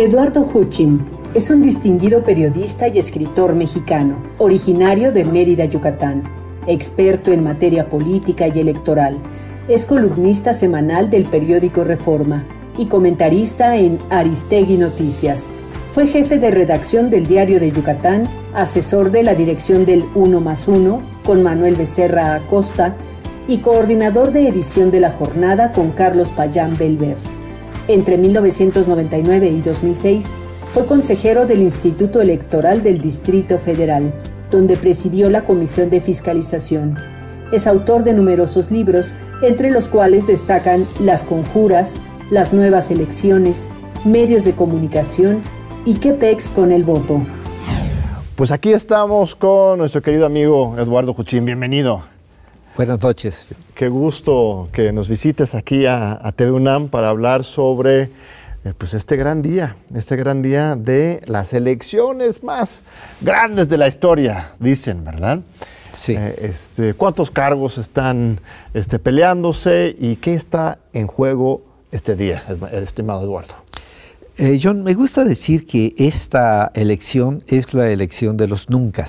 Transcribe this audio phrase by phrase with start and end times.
[0.00, 1.04] Eduardo Huchin
[1.34, 6.24] es un distinguido periodista y escritor mexicano, originario de Mérida, Yucatán,
[6.66, 9.18] experto en materia política y electoral.
[9.68, 12.46] Es columnista semanal del periódico Reforma
[12.78, 15.52] y comentarista en Aristegui Noticias.
[15.90, 18.24] Fue jefe de redacción del Diario de Yucatán,
[18.54, 22.96] asesor de la dirección del 1 más 1 con Manuel Becerra Acosta
[23.46, 27.18] y coordinador de edición de la jornada con Carlos Payán Belver.
[27.90, 30.36] Entre 1999 y 2006
[30.70, 34.14] fue consejero del Instituto Electoral del Distrito Federal,
[34.48, 36.96] donde presidió la Comisión de Fiscalización.
[37.50, 43.72] Es autor de numerosos libros, entre los cuales destacan Las Conjuras, Las Nuevas Elecciones,
[44.04, 45.42] Medios de Comunicación
[45.84, 47.20] y qué pex con el voto.
[48.36, 51.44] Pues aquí estamos con nuestro querido amigo Eduardo Juchín.
[51.44, 52.04] Bienvenido.
[52.80, 53.46] Buenas noches.
[53.74, 58.04] Qué gusto que nos visites aquí a, TV UNAM para hablar sobre
[58.64, 62.82] eh, pues este gran día, este gran día de las elecciones más
[63.20, 65.40] grandes de la historia, dicen, ¿verdad?
[65.92, 66.14] Sí.
[66.16, 68.40] Eh, este, ¿Cuántos cargos están
[68.72, 71.60] este, peleándose y qué está en juego
[71.92, 72.42] este día,
[72.72, 73.56] estimado Eduardo?
[74.40, 79.04] Eh, John, me gusta decir que esta elección es la elección de los nunca.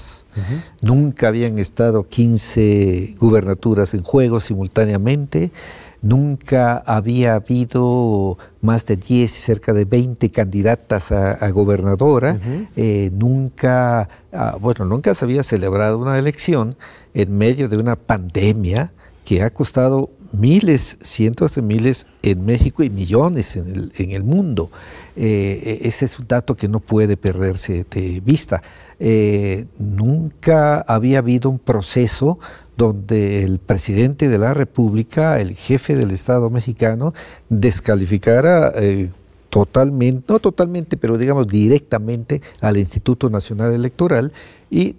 [0.82, 5.54] Nunca habían estado 15 gubernaturas en juego simultáneamente.
[6.02, 12.38] Nunca había habido más de 10, cerca de 20 candidatas a, gobernadora.
[12.76, 16.76] Eh, nunca, ah, bueno, nunca se había celebrado una elección
[17.14, 18.92] en medio de una pandemia
[19.24, 24.24] que ha costado miles, cientos de miles en México y millones en el, en el
[24.26, 24.72] mundo.
[25.16, 28.62] Eh, ese es un dato que no puede perderse de vista.
[29.00, 32.40] Eh, nunca había habido un proceso
[32.78, 37.14] donde el presidente de la República, el jefe del Estado mexicano,
[37.50, 39.10] descalificara eh,
[39.50, 44.32] totalmente, no totalmente, pero digamos directamente al Instituto Nacional Electoral
[44.70, 44.96] y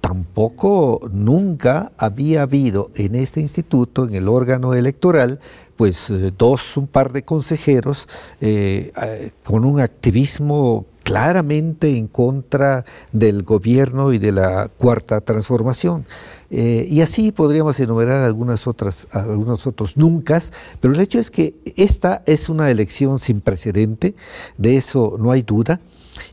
[0.00, 5.40] tampoco nunca había habido en este instituto, en el órgano electoral,
[5.76, 8.08] pues eh, dos, un par de consejeros
[8.40, 16.04] eh, eh, con un activismo claramente en contra del gobierno y de la cuarta transformación.
[16.50, 20.42] y así podríamos enumerar algunas otras, algunos otros nunca,
[20.80, 24.16] pero el hecho es que esta es una elección sin precedente,
[24.58, 25.80] de eso no hay duda.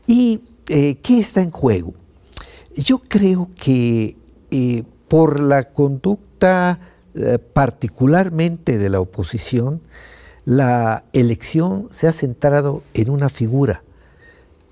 [0.08, 1.94] ¿Y qué está en juego?
[2.74, 4.16] Yo creo que
[5.06, 9.80] por la conducta eh, particularmente de la oposición,
[10.44, 13.82] la elección se ha centrado en una figura,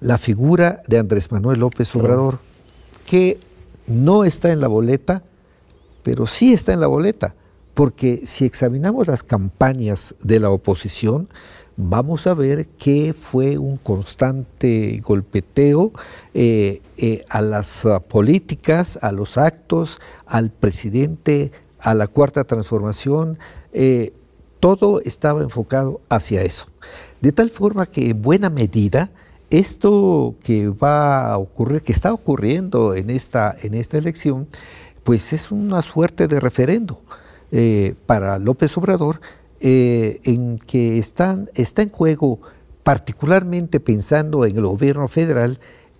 [0.00, 2.40] la figura de Andrés Manuel López Obrador,
[3.06, 3.38] que
[3.86, 5.22] no está en la boleta,
[6.02, 7.34] pero sí está en la boleta,
[7.74, 11.28] porque si examinamos las campañas de la oposición,
[11.76, 15.92] vamos a ver que fue un constante golpeteo
[16.34, 23.38] eh, eh, a las políticas, a los actos, al presidente, a la cuarta transformación,
[23.72, 24.12] eh,
[24.60, 26.66] todo estaba enfocado hacia eso.
[27.20, 29.10] De tal forma que en buena medida
[29.50, 34.48] esto que va a ocurrir, que está ocurriendo en esta, en esta elección,
[35.04, 37.02] pues es una suerte de referendo
[37.50, 39.20] eh, para López Obrador,
[39.60, 42.40] eh, en que está en juego,
[42.82, 45.58] particularmente pensando en el gobierno federal,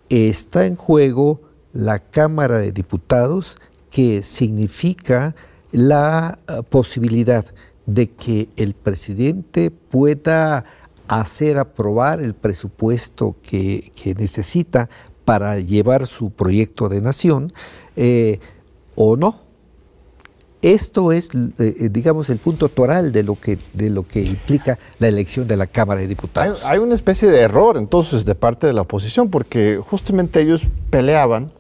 [0.09, 1.41] está en juego
[1.73, 3.59] la Cámara de Diputados,
[3.91, 5.35] que significa
[5.73, 7.45] la eh, posibilidad
[7.87, 10.65] de que el presidente pueda
[11.09, 14.89] hacer aprobar el presupuesto que, necesita
[15.25, 17.53] para llevar su proyecto de nación
[17.97, 18.39] eh,
[18.95, 19.41] o no.
[20.63, 25.09] Esto es, eh, digamos, el punto toral de lo, que, de lo que implica la
[25.09, 26.65] elección de la Cámara de Diputados.
[26.65, 31.51] hay una especie de error entonces de parte de la oposición, porque justamente ellos peleaban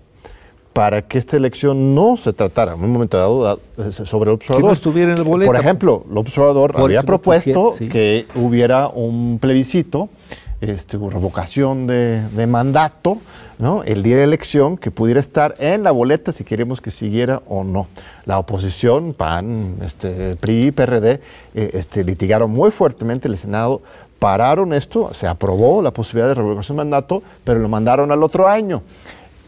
[0.73, 4.63] para que esta elección no se tratara en un momento dado eh, sobre el observador.
[4.63, 5.51] Que no estuviera en el boleto.
[5.51, 10.09] Por ejemplo, el observador había propuesto que hubiera un plebiscito,
[10.61, 13.19] este, revocación de, mandato,
[13.59, 13.83] ¿no?
[13.83, 17.65] el día de elección, que pudiera estar en la boleta si queremos que siguiera o
[17.65, 17.89] no.
[18.25, 21.21] La oposición, PAN, este, PRI, PRD,
[21.55, 23.83] eh, este, litigaron muy fuertemente el Senado
[24.23, 28.47] pararon esto, se aprobó la posibilidad de revocación de mandato, pero lo mandaron al otro
[28.47, 28.81] año.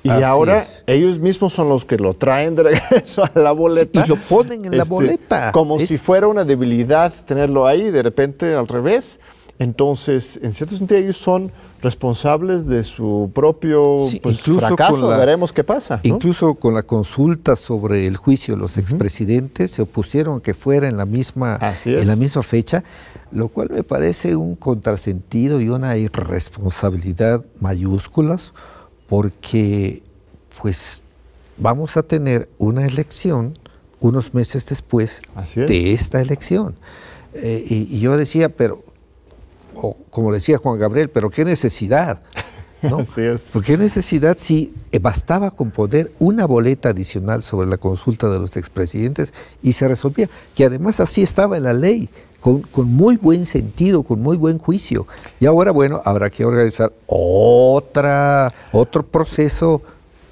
[0.04, 4.04] Y ahora ellos mismos son los que lo traen de regreso a la boleta.
[4.04, 5.52] y lo ponen en la este, boleta.
[5.52, 9.18] Como si fuera una debilidad tenerlo ahí, de repente al revés.
[9.58, 15.08] Entonces, en cierto sentido, ellos son responsables de su propio pues, fracaso.
[15.08, 16.00] Veremos qué pasa.
[16.02, 20.96] Incluso con la consulta sobre el juicio los expresidentes, se opusieron a que fuera en
[20.96, 22.82] la, misma, en la misma fecha,
[23.30, 28.52] lo cual me parece un contrasentido y una irresponsabilidad mayúsculas,
[29.08, 30.02] porque
[30.60, 31.02] pues
[31.56, 33.58] vamos a tener una elección
[34.00, 35.22] unos meses después
[35.54, 36.76] de esta elección.
[37.32, 38.82] Eh, y, yo decía, pero,
[40.10, 42.22] como decía Juan Gabriel, pero qué necesidad.
[42.82, 42.98] ¿no?
[43.52, 48.38] ¿Por qué necesidad si eh, bastaba con poner una boleta adicional sobre la consulta de
[48.38, 50.28] los expresidentes y se resolvía?
[50.54, 52.10] Que además así estaba en la ley,
[52.44, 55.06] con, con, muy buen sentido, con muy buen juicio.
[55.40, 59.80] Y ahora, bueno, habrá que organizar otra, otro proceso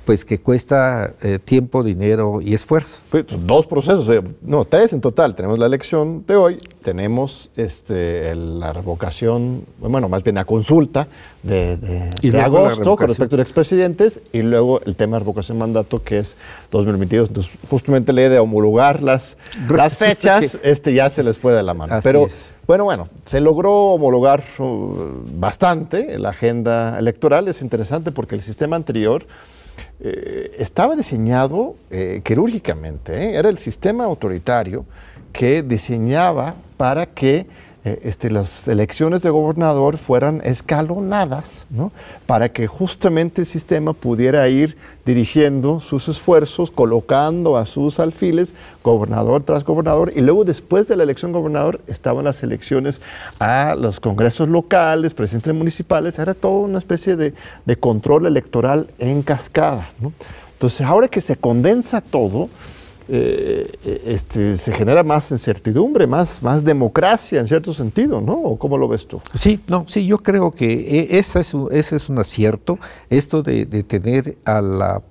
[0.04, 2.98] pues que cuesta eh, tiempo, dinero y esfuerzo.
[3.10, 5.34] Pues, dos procesos, eh, no, tres en total.
[5.34, 11.06] Tenemos la elección de hoy, tenemos este, la revocación, bueno, más bien la consulta
[11.42, 15.60] de, de, agosto con respecto a los expresidentes y luego el tema de revocación de
[15.60, 16.36] mandato que es
[16.70, 17.28] 2022.
[17.28, 19.36] Entonces, justamente la idea de homologar las,
[19.68, 22.00] las fechas, este ya se les fue de la mano.
[22.02, 22.28] Pero
[22.66, 24.96] bueno, bueno, se logró homologar uh,
[25.34, 27.48] bastante la agenda electoral.
[27.48, 29.26] Es interesante porque el sistema anterior
[30.04, 33.36] eh, estaba diseñado eh, quirúrgicamente, ¿eh?
[33.36, 34.84] era el sistema autoritario
[35.32, 37.46] que diseñaba para que
[37.84, 41.66] eh, este, las elecciones de gobernador fueran escalonadas,
[42.26, 49.42] para que justamente el sistema pudiera ir dirigiendo sus esfuerzos, colocando a sus alfiles, gobernador
[49.42, 53.00] tras gobernador, y luego después de la elección gobernador estaban las elecciones
[53.40, 57.32] a los congresos locales, presidentes municipales, era toda una especie de,
[57.80, 59.88] control electoral en cascada.
[60.52, 62.48] Entonces, ahora que se condensa todo,
[63.08, 68.56] eh, este, se genera más incertidumbre, más, más democracia en cierto sentido, ¿no?
[68.56, 69.20] ¿Cómo lo ves tú?
[69.34, 72.78] Sí, no, sí, yo creo que e, ese es un, ese es un acierto,
[73.10, 75.02] esto de, tener al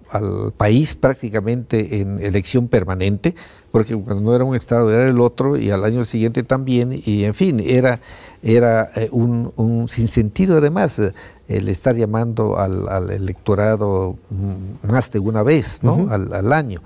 [0.56, 3.36] país prácticamente en elección permanente,
[3.72, 7.26] porque cuando no era un Estado era el otro y al año siguiente también, y
[7.26, 8.00] en fin, era,
[8.42, 11.02] era eh, un, un sinsentido además
[11.48, 14.16] el estar llamando al, electorado
[14.84, 16.08] más de una vez, ¿no?
[16.10, 16.82] al, al año.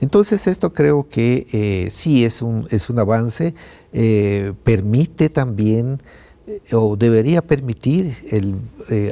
[0.00, 3.54] Entonces esto creo que eh, sí es un, es un avance,
[3.92, 5.98] eh, permite también
[6.46, 8.56] eh, o debería permitir el,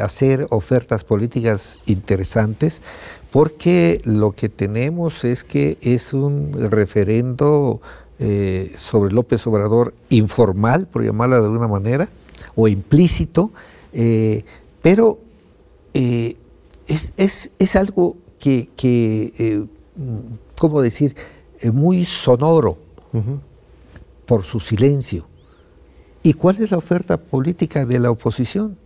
[0.00, 2.80] hacer ofertas políticas interesantes
[3.30, 7.80] porque lo que tenemos es que es un referendo
[8.76, 12.08] sobre López Obrador informal, por llamarla de alguna manera,
[12.56, 13.52] o implícito,
[14.82, 15.20] pero
[15.92, 19.68] es, es, es, algo que, que
[20.58, 21.16] ¿cómo decir?,
[21.60, 22.78] eh, muy sonoro
[24.26, 25.26] por su silencio.
[26.22, 28.76] ¿Y cuál es la oferta política de la oposición?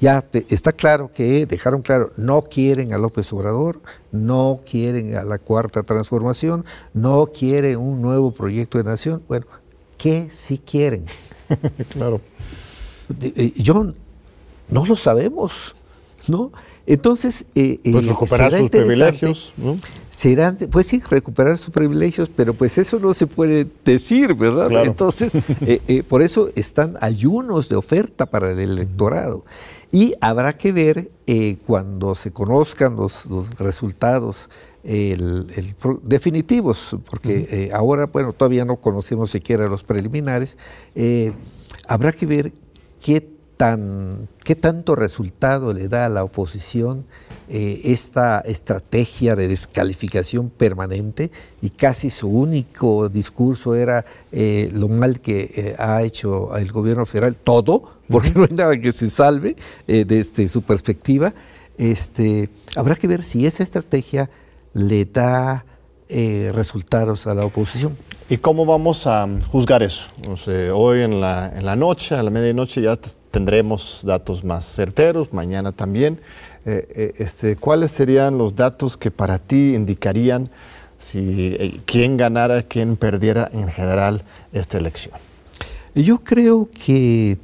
[0.00, 3.82] Ya está claro que dejaron claro, no quieren a López Obrador,
[4.12, 6.64] no quieren a la cuarta transformación,
[6.94, 9.22] no quieren un nuevo proyecto de nación.
[9.28, 9.46] Bueno,
[9.98, 11.04] ¿qué sí quieren?
[11.92, 12.22] claro.
[13.20, 13.92] Eh, yo
[14.70, 15.76] no lo sabemos,
[16.28, 16.50] ¿no?
[16.90, 19.78] Entonces, eh, eh, pues recuperar sus privilegios, ¿no?
[20.72, 24.84] pues sí, recuperar sus privilegios, pero pues eso no se puede decir, ¿verdad?
[24.84, 29.44] Entonces, eh, por eso están ayunos de oferta para el electorado.
[29.92, 31.12] Y habrá que ver
[31.64, 33.24] cuando se conozcan los,
[33.56, 34.48] resultados
[36.02, 40.58] definitivos, porque ahora, bueno, todavía no conocemos siquiera los preliminares,
[41.86, 42.52] habrá que ver
[43.00, 43.39] qué
[44.42, 47.04] qué tanto resultado le da a la oposición
[47.50, 55.20] eh, esta estrategia de descalificación permanente y casi su único discurso era eh, lo mal
[55.20, 59.56] que eh, ha hecho el gobierno federal, todo, porque no hay nada que se salve
[59.86, 61.34] desde su perspectiva.
[61.76, 64.30] Este, habrá que ver si esa estrategia
[64.72, 65.64] le da
[66.08, 67.96] resultados a la oposición.
[68.28, 70.04] ¿Y cómo vamos a juzgar eso?
[70.74, 72.96] hoy en la, en la noche, a la medianoche, ya
[73.30, 76.20] tendremos datos más certeros, mañana también.
[76.66, 80.50] Eh, eh, este, ¿Cuáles serían los datos que para ti indicarían
[80.98, 85.14] si eh, quién ganara, quién perdiera en general esta elección?
[85.94, 87.38] Yo creo que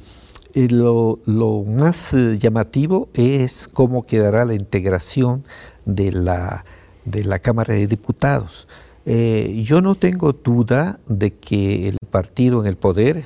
[0.53, 1.19] lo,
[1.65, 5.43] más llamativo es cómo quedará la integración
[5.85, 6.63] de la,
[7.05, 8.67] de la Cámara de Diputados.
[9.05, 13.23] yo no tengo duda de que el partido en el poder,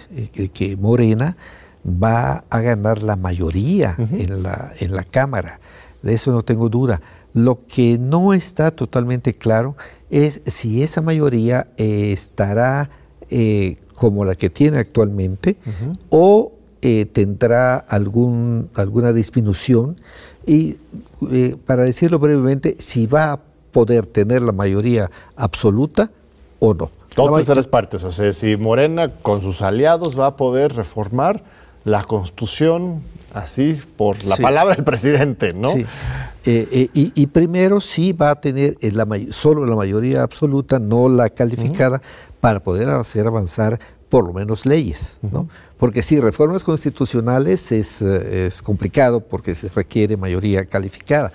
[0.53, 1.37] que Morena,
[1.85, 5.59] va a ganar la mayoría en, la, en la Cámara.
[6.01, 7.01] De eso no tengo duda.
[7.33, 9.75] Lo que no está totalmente claro
[10.09, 12.89] es si esa mayoría eh, estará
[13.29, 15.55] eh, como la que tiene actualmente
[16.09, 19.95] o eh, tendrá algún, alguna disminución
[20.45, 20.77] y,
[21.65, 23.39] para decirlo brevemente, si va a
[23.71, 26.09] poder tener la mayoría absoluta
[26.59, 26.89] o no.
[27.15, 31.43] Dos terceras partes, o sea, si Morena con sus aliados va a poder reformar
[31.83, 33.01] la constitución
[33.33, 35.71] así por la palabra del presidente, ¿no?
[35.71, 35.85] Sí.
[36.45, 41.29] Eh, eh, y, primero sí va a tener la, solo la mayoría absoluta, no la
[41.29, 42.01] calificada,
[42.39, 45.47] para poder hacer avanzar por lo menos leyes, ¿no?
[45.77, 51.31] Porque sí, reformas constitucionales es, eh, es, complicado porque se requiere mayoría calificada.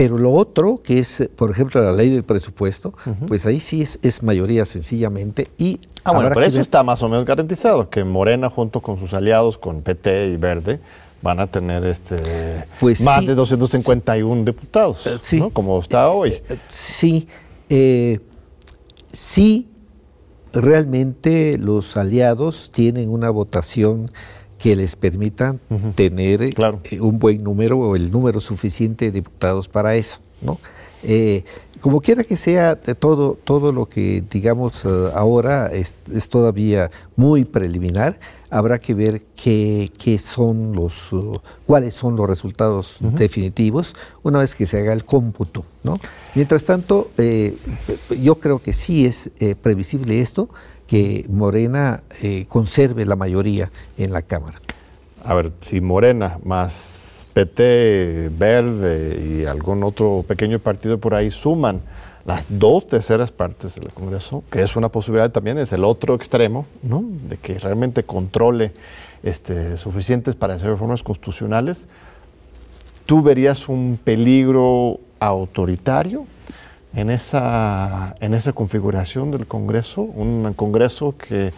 [0.00, 2.94] Pero lo otro, que es, por ejemplo, la ley del presupuesto,
[3.28, 5.48] pues ahí sí es, es, mayoría sencillamente.
[5.58, 9.12] Y ah, bueno, pero eso está más o menos garantizado, que Morena junto con sus
[9.12, 10.80] aliados, con PT y Verde,
[11.20, 12.16] van a tener este
[12.80, 15.50] pues más de 251 diputados, eh, ¿no?
[15.50, 16.30] como está hoy.
[16.30, 17.28] Eh, eh, sí,
[19.12, 19.68] sí,
[20.54, 24.06] realmente los aliados tienen una votación
[24.60, 25.56] que les permita
[25.94, 26.54] tener
[27.00, 30.58] un buen número o el número suficiente de diputados para eso, ¿no?
[31.80, 38.18] como quiera que sea, todo, todo lo que digamos ahora es, es todavía muy preliminar
[38.50, 44.66] habrá que ver qué, son los, uh, cuáles son los resultados definitivos una vez que
[44.66, 45.64] se haga el cómputo.
[45.84, 45.98] ¿no?
[46.34, 47.56] Mientras tanto, eh,
[48.20, 50.48] yo creo que sí es eh, previsible esto,
[50.90, 54.58] que Morena eh, conserve la mayoría en la Cámara.
[55.22, 61.80] A ver, si Morena más PT, Verde y algún otro pequeño partido por ahí suman
[62.24, 66.66] las dos terceras partes del Congreso, que es una posibilidad también, es el otro extremo,
[66.82, 67.04] ¿no?
[67.28, 68.72] de que realmente controle
[69.22, 71.86] este, suficientes para hacer reformas constitucionales,
[73.06, 76.26] ¿tú verías un peligro autoritario
[76.94, 80.02] en esa, en esa configuración del Congreso?
[80.02, 81.52] Un Congreso que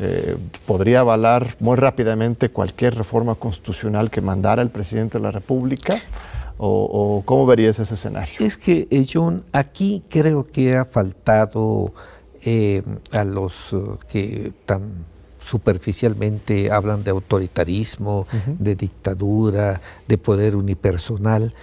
[0.00, 6.00] eh, podría avalar muy rápidamente cualquier reforma constitucional que mandara el presidente de la República
[6.62, 8.34] ¿O, cómo verías ese escenario?
[8.38, 11.94] Es que, eh, John, aquí creo que ha faltado
[12.42, 12.82] eh,
[13.12, 15.06] a los uh, que tan
[15.40, 18.26] superficialmente hablan de autoritarismo,
[18.58, 21.54] de dictadura, de poder unipersonal,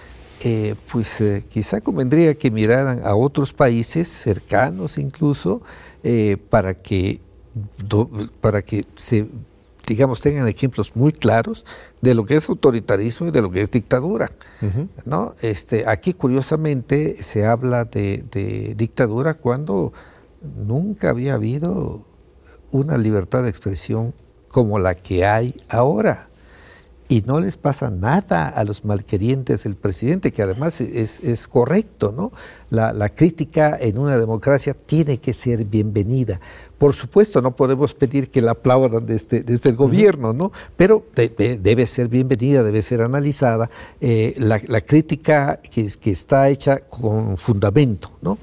[0.44, 5.62] eh, pues quizá convendría que miraran a otros países cercanos incluso
[6.50, 7.20] para que
[8.40, 9.26] para que se
[9.88, 11.64] digamos, tengan ejemplos muy claros
[12.02, 14.30] de lo que es autoritarismo y de lo que es dictadura.
[15.06, 15.34] ¿no?
[15.40, 19.92] este, aquí, curiosamente, se habla de, dictadura cuando
[20.42, 22.04] nunca había habido
[22.70, 24.14] una libertad de expresión
[24.48, 26.27] como la que hay ahora.
[27.10, 32.32] Y no les pasa nada a los malquerientes del presidente, que además es, correcto, ¿no?
[32.68, 36.38] La, la, crítica en una democracia tiene que ser bienvenida.
[36.76, 40.52] Por supuesto, no podemos pedir que la aplaudan desde, desde el gobierno, ¿no?
[40.76, 43.70] Pero debe ser bienvenida, debe ser analizada
[44.02, 48.36] eh, la, crítica que, que, está hecha con fundamento, ¿no?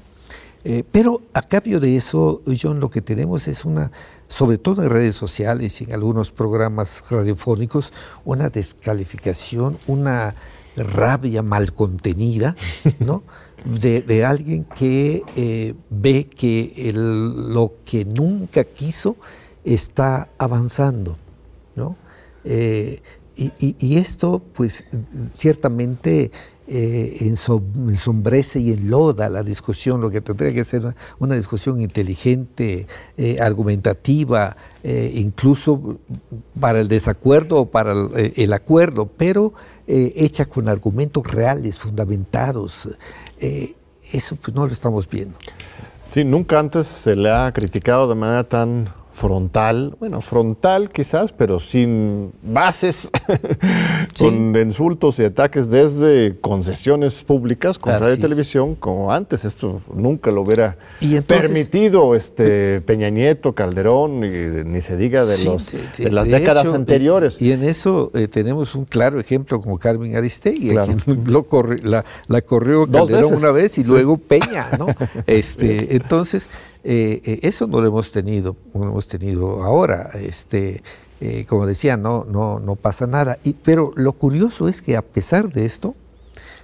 [0.64, 3.92] Eh, pero a cambio de eso, John, lo que tenemos es una,
[4.28, 7.92] sobre todo en redes sociales y en algunos programas radiofónicos,
[8.24, 10.34] una descalificación, una
[10.76, 12.54] rabia mal contenida,
[12.98, 13.22] ¿no?
[13.64, 19.16] de, alguien que eh, ve que lo que nunca quiso
[19.64, 21.16] está avanzando,
[21.74, 21.96] ¿no?
[22.44, 23.02] Eh,
[23.38, 24.84] y, esto, pues,
[25.34, 26.30] ciertamente
[26.68, 32.86] eh, ensombrece y enloda la discusión, lo que tendría que ser una, discusión inteligente,
[33.40, 35.98] argumentativa, incluso
[36.58, 39.52] para el desacuerdo o para el acuerdo, pero
[39.86, 42.88] hecha con argumentos reales, fundamentados.
[43.40, 43.74] Eh,
[44.12, 45.36] eso pues no lo estamos viendo.
[46.12, 51.58] Sí, nunca antes se le ha criticado de manera tan frontal, bueno, frontal quizás, pero
[51.58, 53.10] sin bases,
[54.18, 59.46] con insultos y ataques desde concesiones públicas con radio y televisión, como antes.
[59.46, 60.76] Esto nunca lo hubiera
[61.26, 67.40] permitido este Peña Nieto, Calderón, y, ni se diga de, los, de, las décadas anteriores.
[67.40, 70.72] Y, en eso eh, tenemos un claro ejemplo como Carmen Aristegui,
[71.24, 71.46] lo
[71.82, 74.88] la, la, corrió Calderón una vez y luego Peña, ¿no?
[75.26, 76.50] este, entonces,
[76.88, 80.12] eh, eh, eso no lo hemos tenido, no lo hemos tenido ahora.
[80.14, 80.84] Este,
[81.20, 83.40] eh, como decía, no, no, no pasa nada.
[83.42, 85.96] Y, pero lo curioso es que a pesar de esto,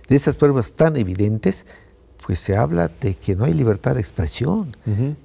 [0.09, 1.67] de esas pruebas tan evidentes,
[2.25, 4.77] pues se habla de que no hay libertad de expresión,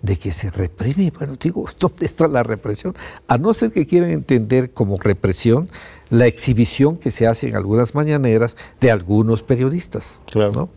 [0.01, 1.13] de que se reprime.
[1.15, 2.95] Bueno, digo, ¿dónde está la represión?
[3.27, 5.69] A no ser que quieran entender como represión
[6.09, 10.21] la exhibición que se hace en algunas mañaneras de algunos periodistas.
[10.31, 10.69] Claro.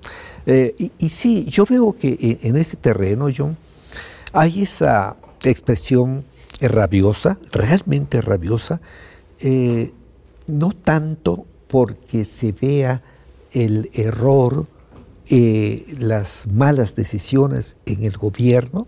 [0.44, 3.56] y, y, sí, yo veo que en, en este terreno, John,
[4.32, 6.24] hay esa expresión
[6.60, 8.80] rabiosa, realmente rabiosa,
[9.40, 9.92] eh,
[10.46, 13.02] no tanto porque se vea
[13.52, 14.66] el error,
[15.28, 18.86] eh, las malas decisiones en el gobierno,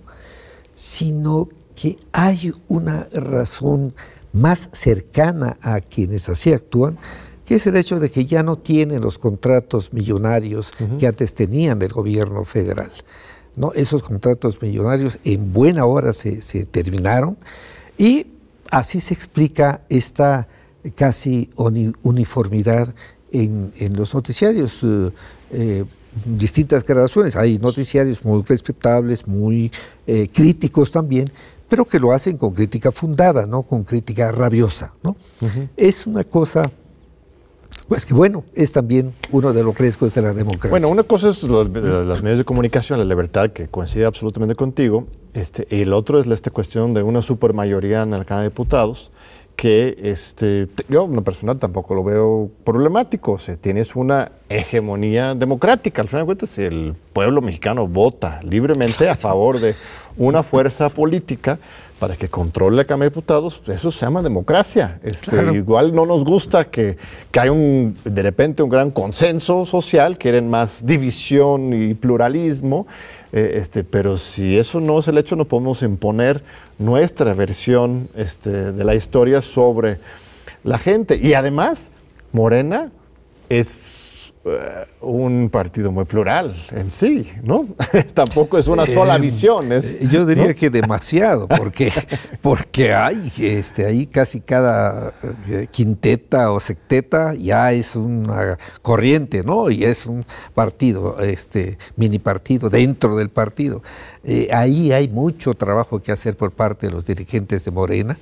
[0.75, 3.94] sino que hay una razón
[4.32, 6.99] más cercana a quienes así actúan,
[7.44, 11.78] que es el hecho de que ya no tienen los contratos millonarios que antes tenían
[11.78, 12.90] del gobierno federal.
[13.56, 13.73] ¿No?
[13.75, 17.37] Esos contratos millonarios en buena hora se, terminaron
[17.99, 18.26] y
[18.71, 20.49] así se explica esta
[20.94, 21.50] casi
[22.02, 22.94] uniformidad
[23.30, 24.80] en, los noticiarios.
[24.82, 25.11] Eh,
[25.52, 25.85] eh,
[26.25, 27.37] distintas gradaciones.
[27.37, 29.73] Hay noticiarios muy respetables, muy
[30.06, 31.30] eh, críticos también,
[31.68, 34.92] pero que lo hacen con crítica fundada, no con crítica rabiosa.
[35.02, 35.16] ¿no?
[35.76, 36.71] Es una cosa
[37.88, 40.70] pues que bueno, es también uno de los riesgos de la democracia.
[40.70, 45.66] Bueno, una cosa es los, medios de comunicación, la libertad, que coincide absolutamente contigo, este,
[45.70, 49.10] y el otro es esta cuestión de una supermayoría en la Cámara de Diputados,
[49.56, 53.32] que este, yo, en lo personal, tampoco lo veo problemático.
[53.32, 56.02] O sea, tienes una hegemonía democrática.
[56.02, 59.74] Al final de cuentas, si el pueblo mexicano vota libremente a favor de
[60.16, 61.58] una fuerza política,
[62.02, 64.99] para que controle la Cámara de Diputados, eso se llama democracia.
[65.04, 66.97] Este, Igual no nos gusta que,
[67.30, 72.88] que haya un, de repente un gran consenso social, quieren más división y pluralismo,
[73.32, 76.42] eh, este, pero si eso no es el hecho, no podemos imponer
[76.76, 79.99] nuestra versión este, de la historia sobre
[80.64, 81.21] la gente.
[81.23, 81.92] Y además,
[82.32, 82.90] Morena
[83.49, 83.68] es
[85.00, 87.68] un partido muy plural en sí, ¿no?
[88.14, 89.70] Tampoco es una sola eh, visión.
[89.70, 91.92] Es, eh, yo diría que demasiado, porque,
[92.40, 95.12] porque hay este, ahí casi cada
[95.70, 99.70] quinteta o secteta ya es una corriente, ¿no?
[99.70, 103.83] Y es un partido, este mini partido dentro del partido.
[104.52, 108.18] ahí hay mucho trabajo que hacer por parte de los dirigentes de Morena,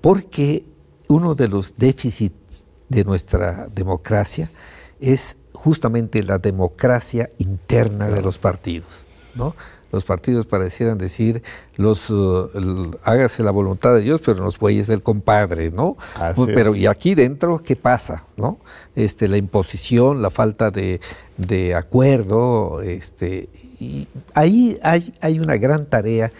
[0.00, 0.64] porque
[1.06, 2.63] uno de los déficits
[2.94, 4.50] de nuestra democracia
[5.00, 9.04] es justamente la democracia interna de los partidos.
[9.34, 9.54] ¿no?
[9.92, 11.42] Los partidos parecieran decir,
[11.76, 15.96] los, uh, hágase la voluntad de Dios, pero los bueyes del compadre, ¿no?
[16.46, 18.24] pero y aquí dentro, ¿qué pasa?
[18.36, 18.58] ¿no?
[18.96, 21.00] Este, la imposición, la falta de,
[21.76, 26.32] acuerdo, este, y ahí hay, hay una gran tarea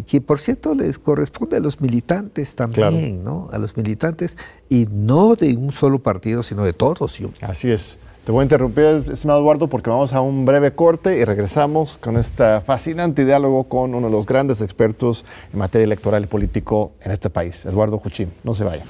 [0.00, 3.50] que por cierto les corresponde a los militantes también, ¿no?
[3.52, 4.38] A los militantes
[4.70, 6.96] y no de un solo partido, sino de todos.
[7.42, 7.98] Así es.
[8.24, 12.16] Te voy a interrumpir, estimado Eduardo, porque vamos a un breve corte y regresamos con
[12.16, 17.10] este fascinante diálogo con uno de los grandes expertos en materia electoral y político en
[17.10, 18.32] este país, Eduardo Juchín.
[18.44, 18.84] No se vaya.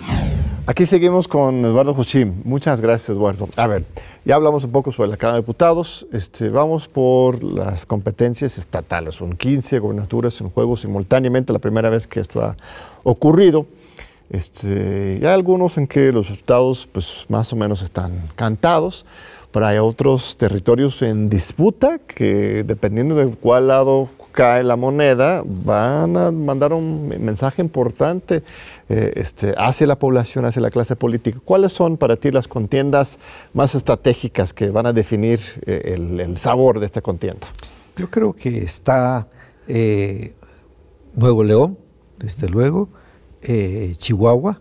[0.66, 2.42] Aquí seguimos con Eduardo Juchín.
[2.44, 3.48] Muchas gracias, Eduardo.
[3.56, 3.86] A ver,
[4.26, 6.06] ya hablamos un poco sobre la Cámara de Diputados.
[6.12, 9.14] Este, vamos por las competencias estatales.
[9.14, 12.54] Son 15 gobernaturas en juego simultáneamente, la primera vez que esto ha
[13.02, 13.64] ocurrido.
[14.32, 19.04] Este, hay algunos en que los resultados pues, más o menos están cantados,
[19.52, 26.16] pero hay otros territorios en disputa que dependiendo de cuál lado cae la moneda, van
[26.16, 28.42] a mandar un mensaje importante
[28.88, 31.38] eh, este, hacia la población, hacia la clase política.
[31.44, 33.18] ¿Cuáles son para ti las contiendas
[33.52, 37.48] más estratégicas que van a definir eh, el, sabor de esta contienda?
[37.98, 39.28] Yo creo que está
[39.68, 40.32] eh,
[41.14, 41.76] Nuevo León,
[42.18, 42.88] desde luego,
[43.44, 44.60] eh, Chihuahua,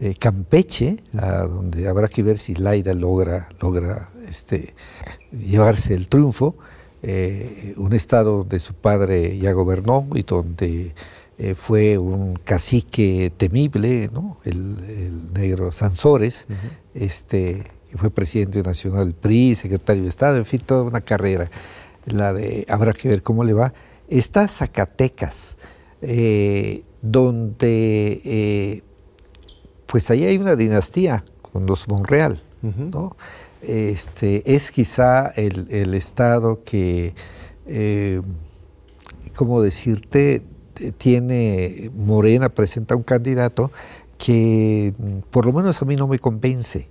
[0.00, 4.74] eh, Campeche, donde habrá que ver si Laida logra, logra este,
[5.32, 6.56] llevarse el triunfo,
[7.02, 10.94] eh, un estado donde su padre ya gobernó y donde
[11.54, 14.38] fue un cacique temible, ¿no?
[14.44, 16.46] el, negro Sansores,
[16.94, 17.64] este,
[17.96, 21.50] fue presidente nacional del PRI, secretario de Estado, en fin, toda una carrera.
[22.06, 23.74] La de, habrá que ver cómo le va.
[24.08, 25.58] Está Zacatecas
[27.10, 28.82] donde eh,
[29.86, 33.16] pues ahí hay una dinastía con los Monreal, ¿no?
[33.62, 37.14] Este, es quizá el, estado que,
[37.66, 38.20] eh,
[39.34, 40.42] ¿cómo decirte?
[40.98, 43.70] Tiene, Morena presenta un candidato
[44.18, 44.92] que
[45.30, 46.88] por lo menos a mí no me convence.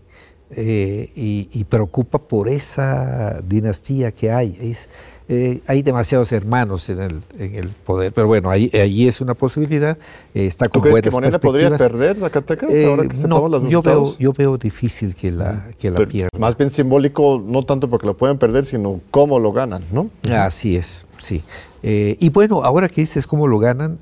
[0.51, 4.57] Eh, y, preocupa por esa dinastía que hay.
[4.61, 4.89] Es,
[5.27, 9.33] eh, hay demasiados hermanos en el, en el poder, pero bueno, ahí, ahí es una
[9.33, 9.97] posibilidad.
[10.35, 13.81] Eh, está con ¿Tú crees que Morena podría perder Zacatecas ahora que no, los yo
[13.81, 16.29] veo, yo veo difícil que la, que la pierda.
[16.37, 20.11] Más bien simbólico, no tanto porque lo pueden perder, sino cómo lo ganan, ¿no?
[20.31, 21.43] Así es, sí.
[21.81, 23.97] y bueno, ahora que dices cómo lo ganan,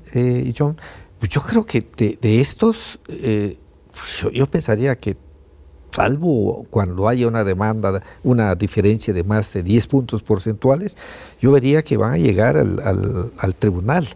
[0.56, 0.76] John,
[1.18, 2.98] pues yo creo que de, de estos,
[4.32, 5.16] yo pensaría que
[5.94, 10.96] salvo cuando haya una demanda, una diferencia de más de 10 puntos porcentuales,
[11.40, 14.08] yo vería que van a llegar al, tribunal.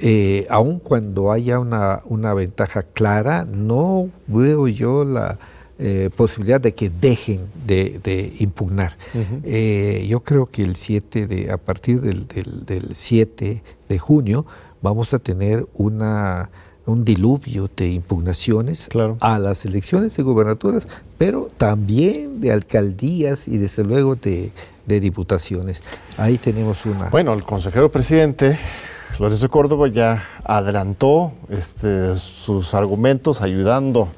[0.00, 5.38] Eh, aun cuando haya una, una ventaja clara, no veo yo la,
[5.78, 8.96] eh, posibilidad de que dejen de, impugnar.
[9.42, 14.46] Eh, yo creo que el 7 de, a partir del, del, 7 de junio
[14.80, 16.50] vamos a tener una,
[16.86, 18.88] un diluvio de impugnaciones
[19.20, 24.50] a las elecciones de gubernaturas, pero también de alcaldías y desde luego de,
[24.86, 25.82] de diputaciones.
[26.16, 27.08] Ahí tenemos una...
[27.10, 28.58] Bueno, el consejero presidente
[29.18, 34.08] Lorenzo Córdoba ya adelantó este, sus argumentos ayudando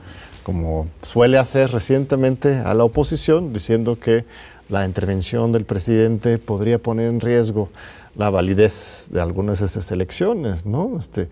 [0.44, 4.24] como suele hacer recientemente a la oposición, diciendo que
[4.68, 7.70] la intervención del presidente podría poner en riesgo
[8.14, 10.98] la validez de algunas de estas elecciones, ¿no?
[10.98, 11.29] Este,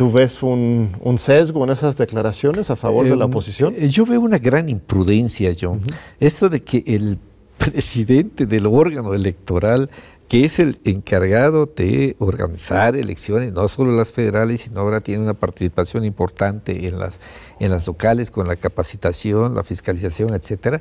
[0.00, 3.74] ¿Tú ves un, sesgo en esas declaraciones a favor de la em, oposición?
[3.76, 5.82] Eh, yo veo una gran imprudencia, John.
[6.18, 7.18] Esto de que el
[7.58, 9.90] presidente del órgano electoral
[10.26, 15.34] que es el encargado de organizar elecciones, no solo las federales, sino ahora tiene una
[15.34, 17.20] participación importante en las,
[17.58, 20.80] en las locales con la capacitación, la fiscalización, etcétera,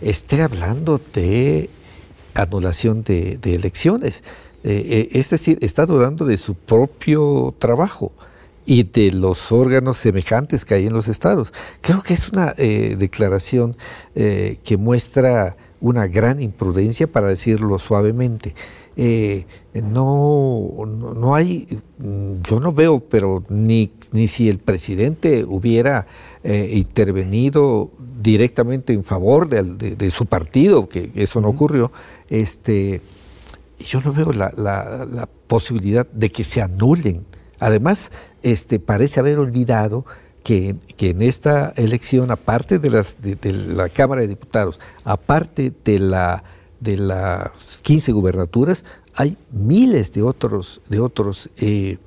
[0.00, 1.68] esté hablando de
[2.34, 4.22] anulación de, elecciones.
[4.62, 8.12] Eh, eh, es decir, está dudando de su propio trabajo
[8.64, 11.52] y de los órganos semejantes que hay en los estados.
[11.80, 13.76] Creo que es una eh, declaración
[14.14, 18.54] que muestra una gran imprudencia, para decirlo suavemente.
[18.96, 21.66] Eh, no, no, hay,
[21.98, 26.06] yo no veo, pero ni, ni si el presidente hubiera
[26.44, 27.90] eh, intervenido
[28.22, 31.90] directamente en favor de, su partido, que eso no ocurrió,
[32.28, 33.00] este,
[33.80, 37.26] yo no veo la, posibilidad de que se anulen.
[37.58, 38.10] Además,
[38.42, 40.04] este, parece haber olvidado
[40.42, 45.98] que, que, en esta elección, aparte de, las, de, la Cámara de Diputados, aparte de
[45.98, 46.42] la
[46.82, 51.98] de las 15 gubernaturas, hay miles de otros, de otros eh,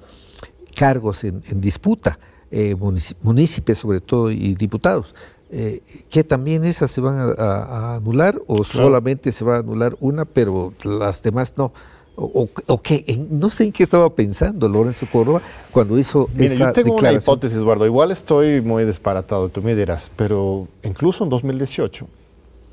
[0.76, 2.20] cargos en, disputa,
[2.52, 2.76] eh,
[3.22, 5.16] municipios sobre todo y diputados.
[5.50, 10.26] Eh, que también esas se van a, anular o solamente se va a anular una,
[10.26, 11.72] pero las demás no.
[12.18, 12.82] O, o,
[13.30, 17.12] no sé en qué estaba pensando Lorenzo Córdoba cuando hizo Mire, esa yo tengo una
[17.12, 17.86] hipótesis, Eduardo.
[17.86, 22.08] Igual estoy muy disparatado, tú me dirás, pero incluso en 2018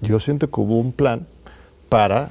[0.00, 1.26] yo siento que hubo un plan
[1.88, 2.30] para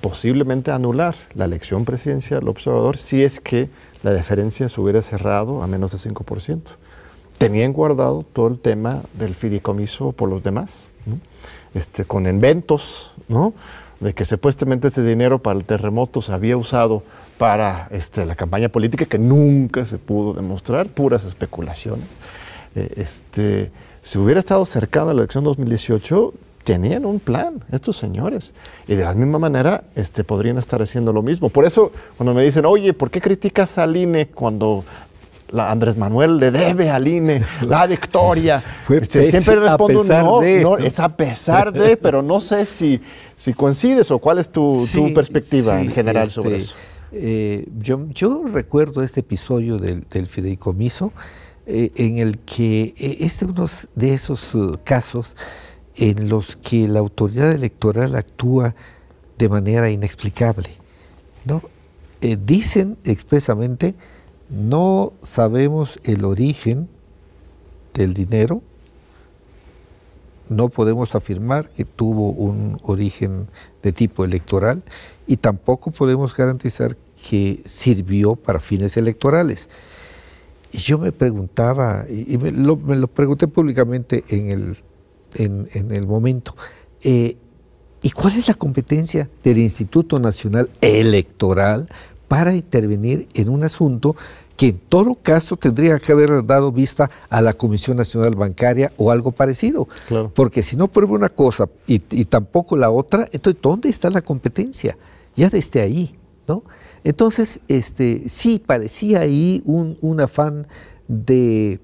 [0.00, 3.68] posiblemente anular la elección presidencial del observador si es que
[4.02, 6.60] la diferencia se hubiera cerrado a menos de 5%.
[7.38, 10.88] Tenían guardado todo el tema del fideicomiso por los demás,
[11.74, 13.54] este, con inventos, ¿no?
[14.00, 17.02] De que supuestamente este dinero para el terremoto se había usado
[17.38, 22.06] para este, la campaña política que nunca se pudo demostrar, puras especulaciones.
[22.74, 23.70] Eh, este,
[24.02, 26.34] si hubiera estado cercano a la elección 2018,
[26.64, 28.54] tenían un plan, estos señores.
[28.86, 31.48] Y de la misma manera este, podrían estar haciendo lo mismo.
[31.48, 34.84] Por eso, cuando me dicen, oye, ¿por qué criticas al INE cuando
[35.52, 38.62] la Andrés Manuel le debe al INE la victoria?
[38.88, 43.00] Este, siempre respondo, no, no, es a pesar de, pero no sé si,
[43.36, 46.76] si coincides o cuál es tu, perspectiva en general sobre este, eso.
[47.12, 51.12] Eh, yo, yo, recuerdo este episodio del, fideicomiso
[51.66, 55.36] eh, en el que eh, este es uno de esos casos
[55.96, 58.74] en los que la autoridad electoral actúa
[59.38, 60.70] de manera inexplicable.
[61.44, 61.62] ¿no?
[62.20, 63.94] Eh, dicen expresamente,
[64.50, 66.88] no sabemos el origen
[67.94, 68.62] del dinero,
[70.48, 73.46] no podemos afirmar que tuvo un origen
[73.82, 74.82] de tipo electoral
[75.26, 76.96] y tampoco podemos garantizar
[77.28, 79.68] que sirvió para fines electorales.
[80.72, 84.76] Y yo me preguntaba, y me lo pregunté públicamente en el
[85.34, 86.54] en, el momento.
[87.02, 87.36] Eh,
[88.02, 91.88] ¿Y cuál es la competencia del Instituto Nacional Electoral
[92.30, 94.14] para intervenir en un asunto
[94.56, 99.10] que en todo caso tendría que haber dado vista a la Comisión Nacional Bancaria o
[99.10, 99.88] algo parecido?
[100.32, 104.96] Porque si no prueba una cosa y, tampoco la otra, entonces ¿dónde está la competencia?
[105.34, 106.14] Ya desde ahí,
[106.46, 106.62] ¿no?
[107.02, 110.68] Entonces, este, sí, parecía ahí un, un afán
[111.08, 111.80] de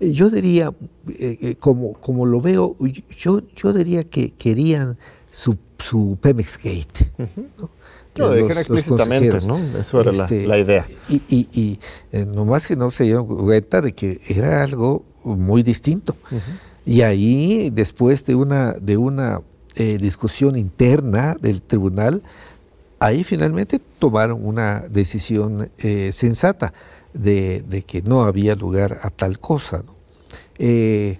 [0.00, 0.74] eh, yo diría,
[1.06, 2.74] eh, eh, como, como lo veo,
[3.16, 4.98] yo, yo diría que querían
[5.30, 7.12] su, su Pemex Gate.
[7.60, 7.70] ¿no?
[8.16, 9.58] Explícitamente, ¿no?
[9.78, 10.86] Eso era la, este, idea.
[11.08, 11.78] Y, y, y
[12.26, 16.16] nomás que no se dieron cuenta de que era algo muy distinto.
[16.86, 19.40] Y ahí, después de una, de una
[19.76, 22.22] discusión interna del tribunal,
[23.00, 25.70] ahí finalmente tomaron una decisión
[26.10, 26.72] sensata
[27.14, 29.82] de, que no había lugar a tal cosa.
[30.58, 31.18] Eh,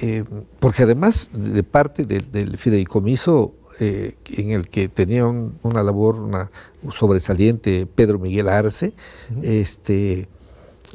[0.00, 0.24] eh,
[0.58, 6.50] porque además de parte del, fideicomiso eh, en el que tenía una labor una
[6.90, 8.94] sobresaliente Pedro Miguel Arce,
[9.42, 10.28] este,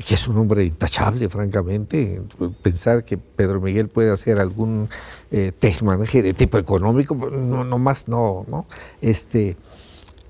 [0.07, 2.21] que es un hombre intachable, francamente.
[2.61, 4.89] Pensar que Pedro Miguel puede hacer algún
[5.31, 8.65] eh, de tipo económico, no, no más, no, ¿no?
[9.01, 9.57] Este,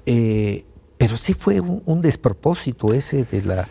[0.05, 0.65] eh,
[0.97, 3.67] pero sí fue un, despropósito ese de la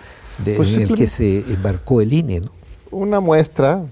[0.56, 2.50] pues en el que se embarcó el INE, ¿no?
[2.90, 3.84] Una muestra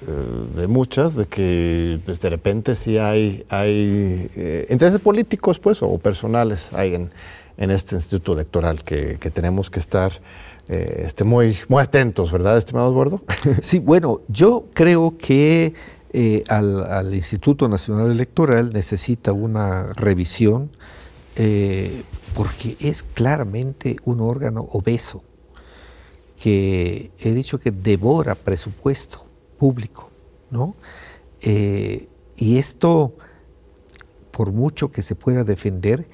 [0.00, 5.98] de muchas de que pues, de repente sí hay, hay eh, intereses políticos, pues, o
[5.98, 7.10] personales hay en,
[7.58, 10.12] este instituto electoral que, que tenemos que estar
[10.68, 13.22] eh, esté muy, muy atentos, ¿verdad, estimado Eduardo?
[13.62, 15.74] Sí, bueno, yo creo que
[16.12, 20.70] eh, al, Instituto Nacional Electoral necesita una revisión
[21.36, 22.02] eh,
[22.34, 25.22] porque es claramente un órgano obeso
[26.40, 29.25] que he dicho que devora presupuesto
[29.58, 30.10] público,
[30.50, 30.74] ¿no?
[32.38, 33.14] y esto,
[34.32, 36.08] por mucho que se pueda defender,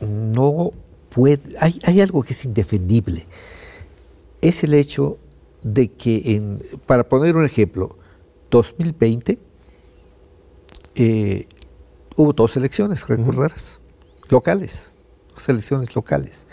[0.00, 0.72] no
[1.58, 3.26] hay, algo que es indefendible.
[4.40, 5.18] Es el hecho
[5.62, 7.96] de que, en, para poner un ejemplo,
[8.50, 9.38] 2020
[10.94, 11.46] eh,
[12.16, 13.80] hubo dos elecciones, recordarás,
[14.28, 14.92] locales,
[15.34, 16.46] dos elecciones locales.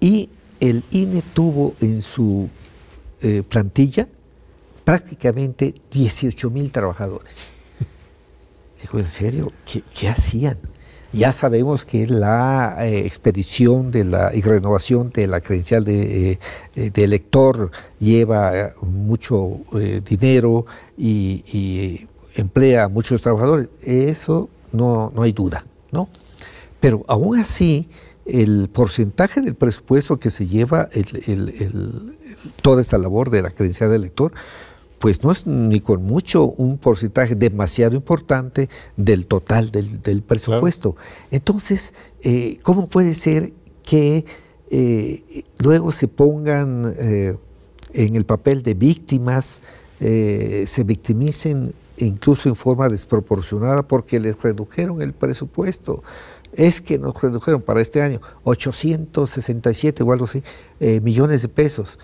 [0.00, 2.48] Y el INE tuvo en su
[3.22, 4.08] eh, plantilla
[4.84, 7.36] prácticamente 18 mil trabajadores.
[8.80, 9.52] Dijo, ¿en serio?
[9.64, 10.58] ¿Qué hacían?
[11.12, 16.38] Ya sabemos que la eh, expedición de la, y renovación de la credencial de,
[16.74, 19.60] eh, elector lleva mucho
[20.08, 20.64] dinero
[20.96, 23.68] y, emplea a muchos trabajadores.
[23.82, 26.08] Eso no, hay duda, ¿no?
[26.80, 27.90] Pero aún así,
[28.26, 30.88] el porcentaje del presupuesto que se lleva
[32.62, 34.32] toda esta labor de la credencial de elector
[35.02, 40.94] pues no es ni con mucho un porcentaje demasiado importante del total del, presupuesto.
[41.32, 44.24] Entonces, eh, ¿cómo puede ser que
[44.70, 45.24] eh,
[45.58, 47.36] luego se pongan eh,
[47.94, 49.62] en el papel de víctimas,
[49.98, 56.04] se victimicen incluso en forma desproporcionada porque les redujeron el presupuesto?
[56.52, 60.42] Es que nos redujeron para este año 867 o algo así
[60.80, 61.98] millones de pesos.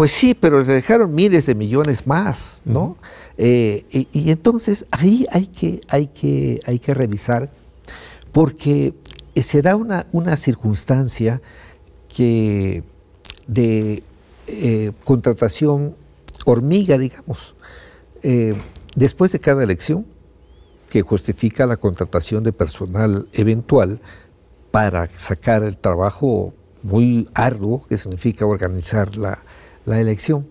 [0.00, 2.96] Pues sí, pero les dejaron miles de millones más, ¿no?
[3.36, 7.50] Eh, y, entonces ahí hay que, hay que, hay que revisar,
[8.32, 8.94] porque
[9.36, 11.42] se da una, una circunstancia
[12.08, 12.82] que
[13.46, 14.02] de
[14.46, 15.94] eh, contratación
[16.46, 17.54] hormiga, digamos,
[18.22, 18.54] eh,
[18.96, 20.06] después de cada elección,
[20.90, 24.00] que justifica la contratación de personal eventual
[24.70, 29.42] para sacar el trabajo muy arduo, que significa organizar la,
[29.86, 30.46] la elección.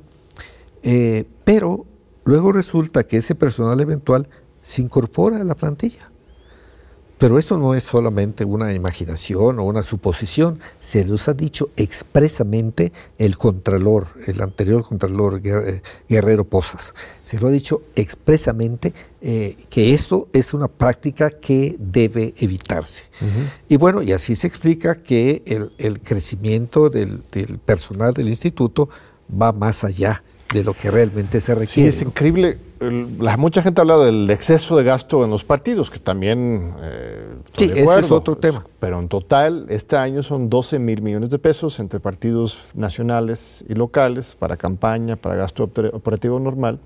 [0.82, 1.86] Eh, pero
[2.24, 4.28] luego resulta que ese personal eventual
[4.62, 6.12] se incorpora a la plantilla.
[7.20, 12.94] Pero esto no es solamente una imaginación o una suposición, se los ha dicho expresamente
[13.18, 16.96] el Contralor, el anterior Contralor eh, Guerrero Posas.
[17.24, 23.04] Se lo ha dicho expresamente eh, que esto es una práctica que debe evitarse.
[23.68, 25.44] Y bueno, y así se explica que
[25.78, 28.88] el, crecimiento del, del personal del instituto
[29.30, 30.24] va más allá
[30.54, 31.92] de lo que realmente se requiere.
[31.92, 32.58] Sí, es increíble.
[33.20, 36.74] La, mucha gente ha hablado del exceso de gasto en los partidos, que también...
[36.82, 38.66] Eh, sí, ese es otro tema.
[38.80, 43.76] Pero en total, este año son 12 mil millones de pesos entre partidos nacionales y
[43.76, 46.80] locales para campaña, para gasto operativo normal.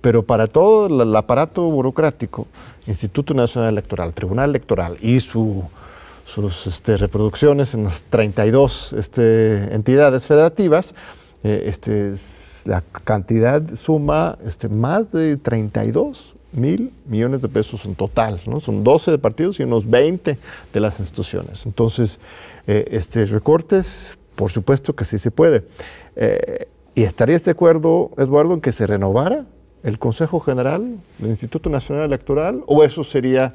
[0.00, 2.46] Pero para todo el, aparato burocrático,
[2.86, 5.64] Instituto Nacional Electoral, Tribunal Electoral y su,
[6.26, 10.94] sus este, reproducciones en las 32 este, entidades federativas,
[11.44, 12.14] eh, este,
[12.64, 18.60] la cantidad suma este, más de 32 mil millones de pesos en total, ¿no?
[18.60, 20.38] Son 12 de partidos y unos 20
[20.72, 21.66] de las instituciones.
[21.66, 22.18] Entonces,
[22.66, 25.64] eh, este, recortes, por supuesto que sí se puede.
[26.16, 29.44] Eh, ¿Y estarías de acuerdo, Eduardo, en que se renovara
[29.84, 32.64] el Consejo General del Instituto Nacional Electoral?
[32.66, 33.54] ¿O eso sería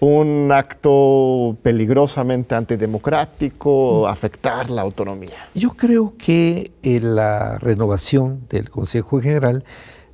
[0.00, 5.48] un acto peligrosamente antidemocrático, afectar la autonomía?
[5.54, 9.64] Yo creo que eh, la renovación del Consejo General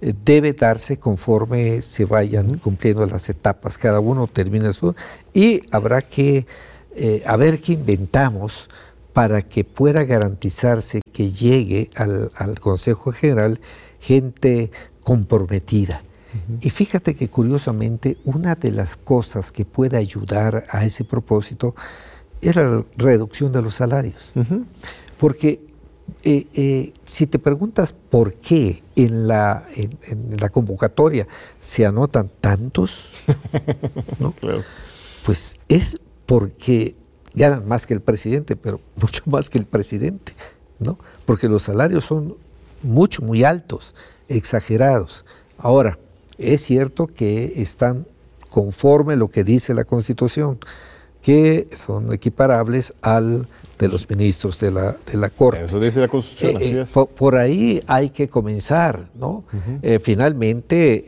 [0.01, 4.95] eh, debe darse conforme se vayan cumpliendo las etapas, cada uno termina su...
[5.33, 6.47] y habrá que
[6.95, 8.69] eh, a ver qué inventamos
[9.13, 13.61] para que pueda garantizarse que llegue al, al Consejo General
[14.03, 14.71] gente
[15.03, 16.03] comprometida.
[16.63, 21.75] Y fíjate que curiosamente una de las cosas que puede ayudar a ese propósito
[22.41, 24.33] es la reducción de los salarios.
[25.19, 25.61] Porque
[26.25, 31.27] eh, eh, si te preguntas por qué en la, en, la convocatoria
[31.61, 33.13] se anotan tantos,
[35.25, 36.97] pues es porque
[37.35, 40.33] ganan más que el presidente, pero mucho más que el presidente,
[40.79, 40.99] ¿no?
[41.27, 42.37] Porque los salarios son
[42.83, 43.95] mucho, muy altos,
[44.37, 45.25] exagerados.
[45.59, 45.99] Ahora,
[46.39, 48.07] es cierto que están
[48.49, 50.59] conforme lo que dice la Constitución,
[51.23, 53.47] que son equiparables al
[53.79, 55.65] de los ministros de la, de la Corte.
[55.65, 56.91] Eso dice la Constitución, así eh, es.
[56.91, 59.45] Por, ahí hay que comenzar, ¿no?
[59.83, 61.05] Eh, finalmente,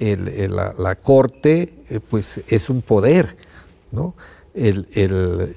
[0.48, 3.36] la, Corte, eh, pues, es un poder,
[3.92, 4.14] ¿no?
[4.54, 5.54] El,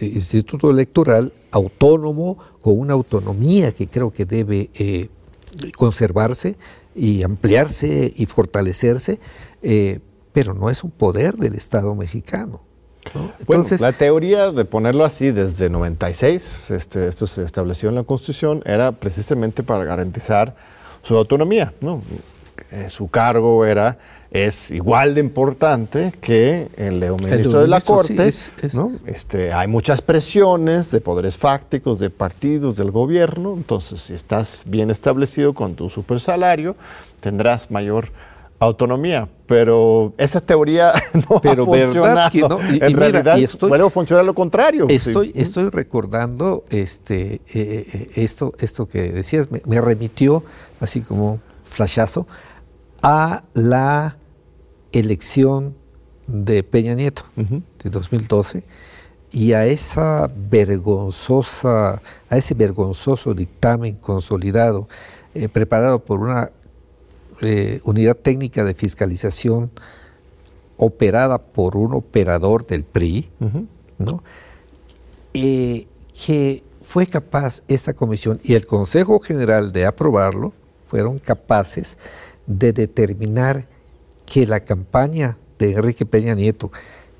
[0.00, 4.68] Instituto Electoral autónomo, con una autonomía que creo que debe
[5.76, 6.56] conservarse
[6.94, 9.18] y ampliarse y fortalecerse,
[10.32, 12.60] pero no es un poder del Estado mexicano.
[13.40, 18.62] Entonces, la teoría de ponerlo así desde 96, este, esto se estableció en la Constitución,
[18.64, 20.54] era precisamente para garantizar
[21.02, 21.72] su autonomía.
[21.80, 22.02] ¿no?
[22.70, 23.98] Eh, su cargo era
[24.32, 28.28] es igual de importante que el de un ministro de, la Corte.
[29.06, 33.54] Este, hay muchas presiones de poderes fácticos, de partidos, del gobierno.
[33.54, 36.76] Entonces, si estás bien establecido con tu super salario,
[37.20, 38.08] tendrás mayor
[38.58, 40.94] autonomía, pero esa teoría
[41.28, 42.30] no pero ha funcionado.
[42.30, 42.60] Que no.
[42.60, 44.86] en realidad, estoy, funciona lo contrario.
[44.88, 50.44] Estoy, estoy recordando este, eh, eh, esto, esto que decías, me, remitió,
[50.80, 52.26] así como flashazo,
[53.02, 54.16] a la
[54.92, 55.74] elección
[56.26, 58.64] de Peña Nieto de 2012
[59.32, 64.88] y a esa vergonzosa, a ese vergonzoso dictamen consolidado
[65.34, 66.50] eh, preparado por una
[67.40, 69.70] eh, unidad técnica de fiscalización
[70.76, 73.30] operada por un operador del PRI,
[73.98, 74.22] ¿no?
[75.32, 75.86] Eh,
[76.26, 80.52] que fue capaz esta comisión y el Consejo General de aprobarlo,
[80.86, 81.96] fueron capaces
[82.46, 83.66] de determinar
[84.32, 86.72] que la campaña de Enrique Peña Nieto,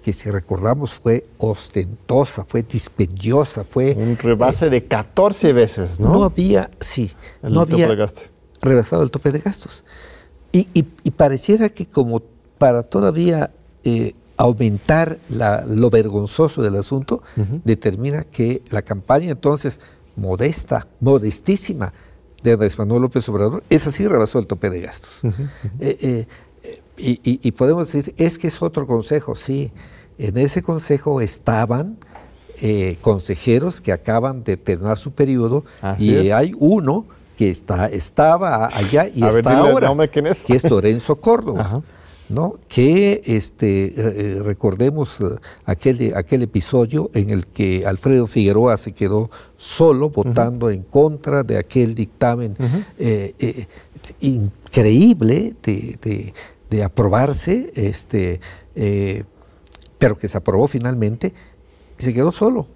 [0.02, 3.92] que si recordamos fue ostentosa, fue dispendiosa, fue...
[3.92, 6.10] Un rebase de 14 veces, ¿no?
[6.10, 7.86] No había, sí, no había
[8.62, 9.84] rebasado el tope de gastos.
[10.52, 12.22] Y, pareciera que como
[12.56, 13.50] para todavía
[13.84, 17.22] eh, aumentar lo vergonzoso del asunto,
[17.62, 19.80] determina que la campaña entonces
[20.16, 21.92] modesta, modestísima
[22.42, 25.20] de Andrés Manuel López Obrador, es así rebasó el tope de gastos.
[25.78, 26.26] Eh,
[26.96, 29.72] y, podemos decir, es que es otro consejo, sí.
[30.18, 31.98] En ese consejo estaban
[33.00, 35.64] consejeros que acaban de terminar su periodo
[35.98, 41.82] y hay uno que está, estaba allá y está ahora, que es Lorenzo Córdoba.
[42.28, 42.58] ¿no?
[42.68, 45.24] que este, eh, eh, recordemos eh,
[45.66, 51.58] aquel, aquel episodio en el que Alfredo Figueroa se quedó solo votando en contra de
[51.58, 52.56] aquel dictamen
[54.20, 56.34] increíble de, de,
[56.84, 58.40] aprobarse, este,
[59.98, 61.34] pero que se aprobó finalmente,
[61.98, 62.66] se quedó solo.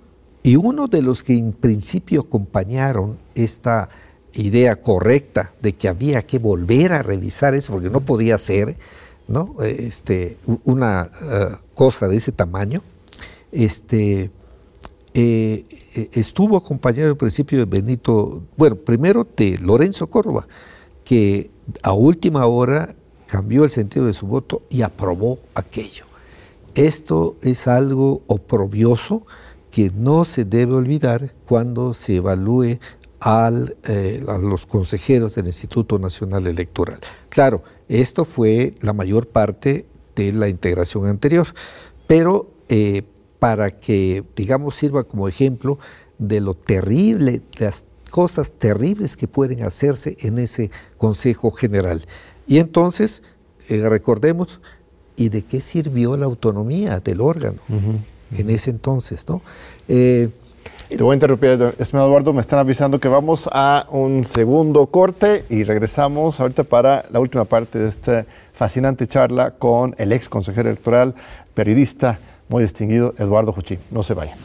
[0.42, 3.88] Y uno de los que en principio acompañaron esta
[4.32, 8.76] idea correcta de que había que volver a revisar eso, porque no podía ser
[9.28, 9.56] ¿no?
[9.62, 12.82] este, una eh, cosa de ese tamaño.
[13.50, 14.30] Este,
[15.14, 20.46] eh, eh, estuvo acompañado al principio de Benito, bueno, primero de Lorenzo Córdoba,
[21.04, 21.50] que
[21.82, 22.94] a última hora
[23.26, 26.04] cambió el sentido de su voto y aprobó aquello.
[26.74, 29.26] Esto es algo oprobioso
[29.70, 32.78] que no se debe olvidar cuando se evalúe
[33.24, 37.00] eh, a los consejeros del Instituto Nacional Electoral.
[37.28, 41.46] Claro, esto fue la mayor parte de la integración anterior,
[42.06, 43.02] pero eh,
[43.38, 45.78] para que, digamos, sirva como ejemplo
[46.18, 52.04] de lo terrible, de las cosas terribles que pueden hacerse en ese Consejo General.
[52.46, 53.22] Y entonces,
[53.68, 54.60] eh, recordemos,
[55.16, 57.58] ¿y de qué sirvió la autonomía del órgano
[58.36, 59.26] en ese entonces?
[59.28, 59.42] ¿no?
[60.88, 65.44] Te voy a interrumpir, estimado Eduardo, me están avisando que vamos a un segundo corte
[65.50, 70.68] y regresamos ahorita para la última parte de esta fascinante charla con el ex consejero
[70.68, 71.16] electoral,
[71.54, 73.80] periodista muy distinguido, Eduardo Juchín.
[73.90, 74.38] No se vayan.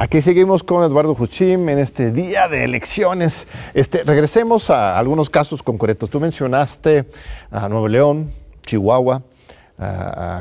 [0.00, 3.48] Aquí seguimos con Eduardo Juchín en este día de elecciones.
[3.74, 6.08] Este, regresemos a algunos casos concretos.
[6.08, 7.04] Tú mencionaste
[7.50, 8.30] a Nuevo León,
[8.64, 9.22] Chihuahua,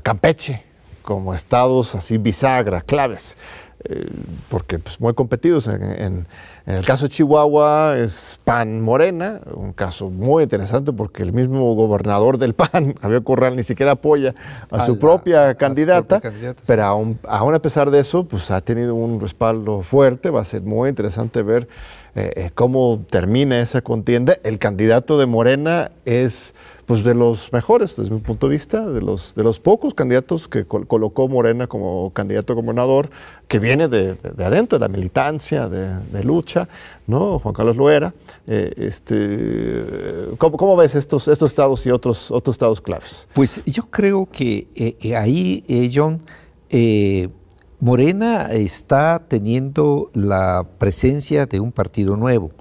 [0.03, 0.63] Campeche
[1.01, 3.35] como estados así bisagra, claves.
[3.89, 4.09] Eh,
[4.49, 5.67] porque pues, muy competidos.
[5.67, 6.27] En,
[6.65, 12.37] el caso de Chihuahua es PAN Morena, un caso muy interesante porque el mismo gobernador
[12.37, 14.35] del PAN, Javier Corral, ni siquiera apoya
[14.69, 16.21] a, su, propia candidata,
[16.65, 20.63] pero aún, a pesar de eso, pues ha tenido un respaldo fuerte, va a ser
[20.63, 21.69] muy interesante ver
[22.15, 24.35] eh, cómo termina esa contienda.
[24.43, 26.53] El candidato de Morena es
[26.87, 30.47] pues de los mejores desde mi punto de vista, de los, de los pocos candidatos
[30.47, 33.09] que colocó Morena como candidato a gobernador,
[33.49, 36.69] que viene de, adentro, de la militancia, de, lucha,
[37.05, 37.39] ¿no?
[37.39, 38.13] Juan Carlos Loera.
[38.47, 43.27] Eh, este, ¿cómo, ves estos, estos estados y otros, otros estados claves?
[43.33, 46.21] Pues yo creo que eh, eh, ahí, John,
[47.81, 52.51] Morena está teniendo la presencia de un partido nuevo.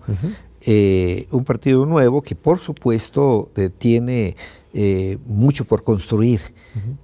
[0.68, 4.36] Eh, un partido nuevo que por supuesto eh, tiene
[4.74, 6.40] eh, mucho por construir,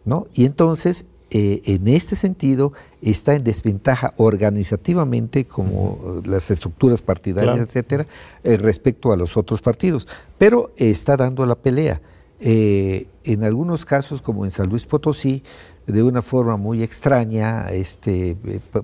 [0.05, 0.27] ¿no?
[0.35, 8.07] Y entonces, en este sentido, está en desventaja organizativamente como las estructuras partidarias, etcétera,
[8.45, 10.07] respecto a los otros partidos,
[10.37, 12.03] pero está dando la pelea.
[12.39, 15.43] en algunos casos, como en San Luis Potosí,
[15.87, 18.37] de una forma muy extraña, este,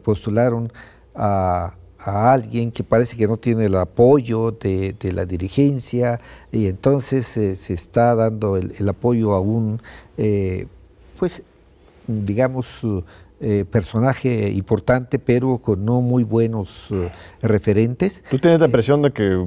[0.03, 0.73] postularon
[1.15, 6.21] a a alguien que parece que no tiene el apoyo de, la dirigencia
[6.53, 9.81] y entonces eh, se está dando el, apoyo a un,
[10.17, 10.67] eh,
[11.19, 11.43] pues,
[12.07, 12.81] digamos,
[13.41, 16.93] eh, personaje importante, pero con no muy buenos
[17.43, 18.23] referentes.
[18.31, 19.47] ¿Tú tienes la impresión de que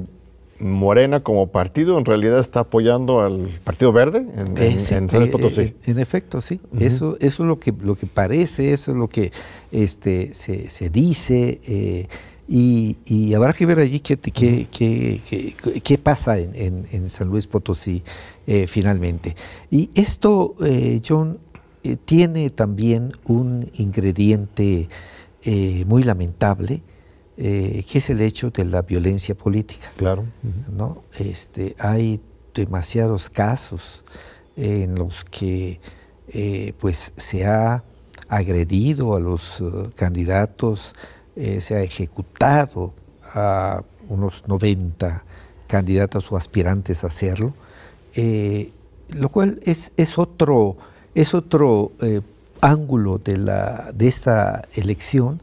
[0.58, 4.24] Morena como partido en realidad está apoyando al Partido Verde
[4.56, 5.74] en, San Luis Potosí.
[5.86, 6.60] En, efecto, sí.
[6.78, 9.32] eso, eso es lo que, lo que parece, eso es lo que
[9.72, 12.08] este, se, se dice.
[12.54, 18.02] Y, habrá que ver allí qué, qué, pasa en, San Luis Potosí
[18.46, 19.34] eh, finalmente.
[19.70, 21.38] Y esto, eh, John,
[21.82, 24.90] eh, tiene también un ingrediente
[25.86, 26.82] muy lamentable,
[27.36, 29.90] que es el hecho de la violencia política.
[29.96, 30.26] Claro.
[30.70, 31.04] ¿no?
[31.18, 32.20] este, hay
[32.54, 34.04] demasiados casos
[34.56, 35.80] en los que
[36.78, 37.82] pues se ha
[38.28, 39.62] agredido a los
[39.96, 40.94] candidatos,
[41.36, 42.92] eh, se ha ejecutado
[43.34, 45.24] a unos 90
[45.66, 47.54] candidatos o aspirantes a hacerlo,
[48.14, 48.70] eh,
[49.10, 50.76] lo cual es, es otro,
[51.14, 52.20] es otro eh,
[52.60, 55.40] ángulo de, la, de esta elección,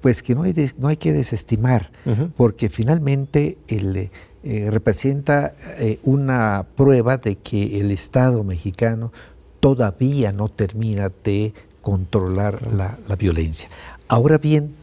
[0.00, 1.92] pues que no hay, no hay que desestimar,
[2.36, 4.10] porque finalmente el,
[4.42, 5.54] representa
[6.02, 9.12] una prueba de que el Estado mexicano
[9.60, 13.68] todavía no termina de controlar la, la, violencia.
[14.12, 14.74] Ahora bien,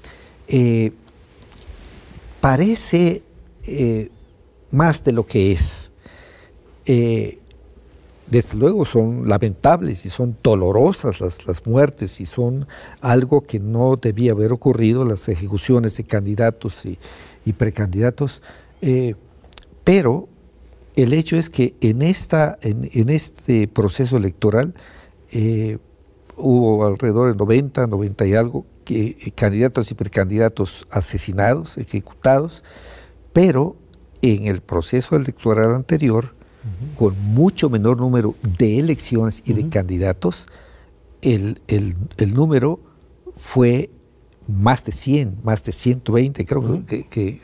[0.48, 0.92] eh,
[2.42, 3.22] parece
[3.62, 4.10] eh,
[4.72, 5.92] más de lo que es.
[6.88, 7.38] Eh,
[8.26, 12.66] desde luego son lamentables y son dolorosas las, muertes y son
[13.02, 16.98] algo que no debía haber ocurrido, las ejecuciones de candidatos y,
[17.54, 18.42] precandidatos,
[19.84, 20.28] pero
[20.96, 24.74] el hecho es que en, esta, en, este proceso electoral
[26.36, 32.64] hubo alrededor de 90, 90 y algo eh, candidatos y precandidatos asesinados, ejecutados,
[33.34, 33.76] pero
[34.22, 36.34] en el proceso electoral anterior,
[36.98, 40.48] con mucho menor número de elecciones y de candidatos,
[41.22, 41.62] el,
[42.34, 42.80] número
[43.38, 43.90] fue
[44.48, 47.40] más de 100, más de 120, creo que,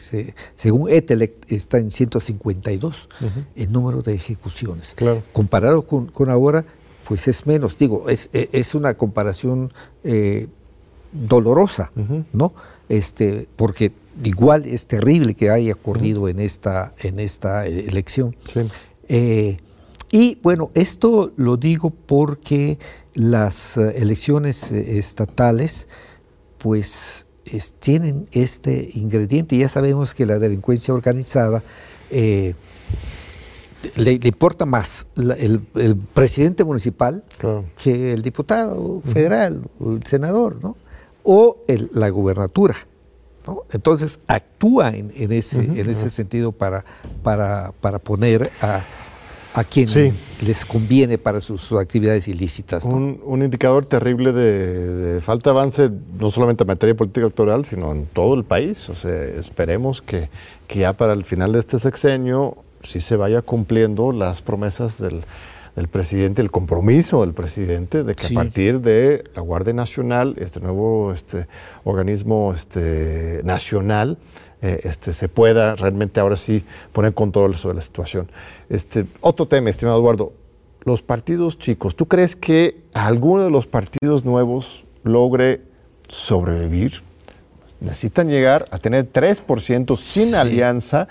[0.56, 3.10] según Etelec está en 152
[3.56, 4.96] el número de ejecuciones.
[5.32, 6.66] Comparado con, ahora,
[7.08, 7.78] pues es menos.
[7.78, 9.72] Digo, es, es una comparación
[10.04, 10.48] eh,
[11.28, 11.92] dolorosa,
[12.34, 12.54] ¿no?
[12.90, 13.92] Este, porque
[14.24, 18.36] igual es terrible que haya ocurrido en, esta, en esta eh, elección.
[19.08, 19.58] Eh,
[20.12, 22.80] y bueno, esto lo digo porque
[23.14, 25.88] las eh, elecciones estatales,
[26.58, 27.28] pues
[27.80, 29.58] tienen este ingrediente.
[29.58, 31.62] Ya sabemos que la delincuencia organizada
[32.10, 32.56] le,
[34.24, 35.62] importa más el,
[36.14, 37.24] presidente municipal
[37.84, 40.76] que el diputado federal o el senador, ¿no?
[41.26, 42.76] O la gubernatura.
[43.72, 46.84] Entonces actúa en, ese, en ese sentido para,
[47.22, 48.84] para, para poner a,
[49.54, 50.14] a quien
[50.46, 52.86] les conviene para sus, actividades ilícitas.
[52.86, 57.92] Un, un, indicador terrible de, falta de avance, no solamente en materia política electoral, sino
[57.92, 58.90] en todo el país.
[58.90, 60.30] O sea, esperemos que,
[60.68, 65.24] que ya para el final de este sexenio sí se vaya cumpliendo las promesas del
[65.76, 70.60] del presidente, el compromiso del presidente de que a partir de la Guardia Nacional, este
[70.62, 71.48] nuevo este,
[71.84, 74.18] organismo este, nacional,
[74.62, 76.64] eh, este, se pueda realmente ahora sí
[76.94, 78.32] poner control sobre la situación.
[78.70, 80.34] Este, otro tema, estimado Eduardo,
[80.86, 85.62] los partidos chicos, ¿tú crees que alguno de los partidos nuevos logre
[86.08, 87.02] sobrevivir?
[87.80, 91.08] Necesitan llegar a tener 3% sin alianza.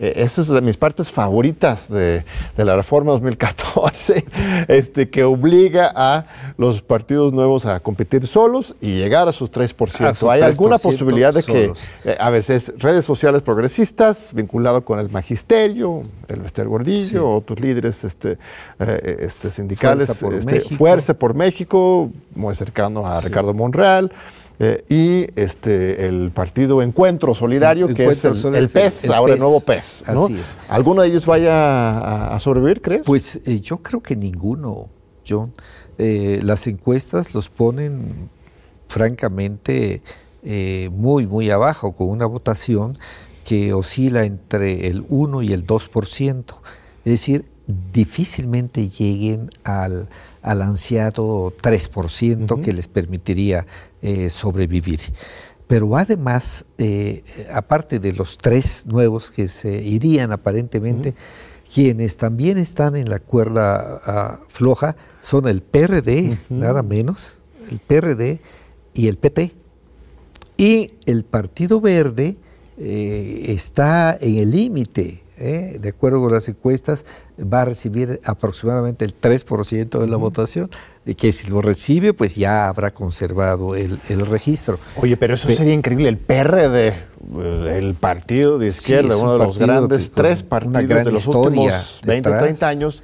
[0.00, 2.22] Eh, esa es de mis partes favoritas de,
[2.56, 4.24] la reforma 2014,
[4.68, 6.24] este, que obliga a
[6.56, 10.30] los partidos nuevos a competir solos y llegar a sus 3%.
[10.30, 11.72] ¿Hay alguna posibilidad de que
[12.04, 17.58] eh, a veces redes sociales progresistas vinculado con el magisterio, el Vester Gordillo o tus
[17.58, 18.38] líderes este,
[18.78, 24.12] eh, este, sindicales, Fuerza por, este, Fuerza por México, muy cercano a Ricardo Monreal,
[24.60, 30.04] eh, y este, el partido Encuentro Solidario, que es el, PES, ahora el nuevo PES.
[30.68, 33.02] ¿Alguno de ellos vaya a, sobrevivir, crees?
[33.06, 34.88] Pues eh, yo creo que ninguno,
[35.26, 35.52] John.
[35.96, 38.30] Eh, las encuestas los ponen
[38.88, 40.02] francamente
[40.90, 42.96] muy, muy abajo, con una votación
[43.44, 46.44] que oscila entre el 1 y el 2%.
[47.04, 47.44] Es decir,
[47.92, 50.08] difícilmente lleguen al,
[50.42, 53.66] al ansiado 3% que les permitiría
[54.00, 55.00] eh, sobrevivir.
[55.66, 61.14] Pero además, eh, aparte de los tres nuevos que se irían aparentemente,
[61.72, 67.40] quienes también están en la cuerda ah, floja son el PRD, nada menos,
[67.70, 68.40] el PRD
[68.94, 69.52] y el PT.
[70.56, 72.38] Y el Partido Verde
[72.78, 75.78] eh, está en el límite ¿eh?
[75.80, 77.04] de acuerdo con las encuestas,
[77.40, 80.68] va a recibir aproximadamente el 3% de la votación,
[81.06, 84.78] y que si lo recibe, pues ya habrá conservado el, registro.
[84.96, 86.08] Oye, pero eso sería increíble.
[86.08, 91.26] El PRD, eh, el partido de izquierda, uno de los grandes tres partidos de los
[91.26, 93.02] últimos 20, 30 años,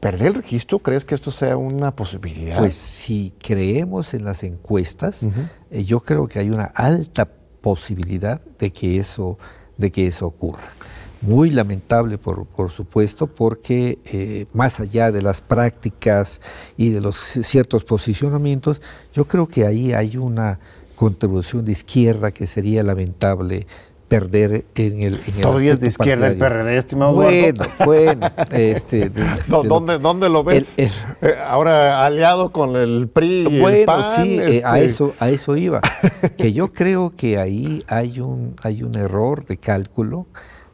[0.00, 0.80] ¿perder el registro?
[0.80, 2.58] ¿Crees que esto sea una posibilidad?
[2.58, 5.26] Pues si creemos en las encuestas,
[5.70, 7.26] eh, yo creo que hay una alta
[7.62, 9.38] posibilidad de que eso,
[9.78, 10.64] de que eso ocurra
[11.24, 16.40] muy lamentable por, por supuesto, porque eh, más allá de las prácticas
[16.76, 20.58] y de los ciertos posicionamientos, yo creo que ahí hay una
[20.94, 23.66] contribución de izquierda que sería lamentable
[24.08, 28.30] perder en el en Todavía es de izquierda el PRD, estimado Bueno, bueno.
[28.52, 29.10] Este,
[29.48, 30.78] ¿Dónde, ¿Dónde, lo ves?
[30.78, 30.90] Eh,
[31.44, 34.92] ahora aliado con el PRI y bueno, el PAN, sí, eh, a, este.
[34.92, 35.80] eso, a eso iba.
[36.36, 40.26] que yo creo que ahí hay un, hay un error de cálculo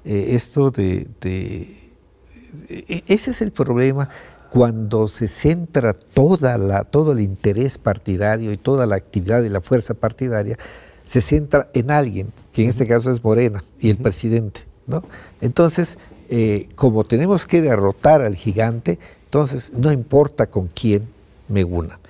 [0.05, 4.09] eh, esto de, e, Ese es el problema
[4.51, 9.61] cuando se centra toda la, todo el interés partidario y toda la actividad de la
[9.61, 10.59] fuerza partidaria,
[11.05, 14.63] se centra en alguien, que en este caso es Morena y el presidente.
[14.87, 15.05] ¿no?
[15.41, 15.99] Entonces,
[16.29, 21.03] eh, como tenemos que derrotar al gigante, entonces no importa con quién
[21.49, 22.01] me una.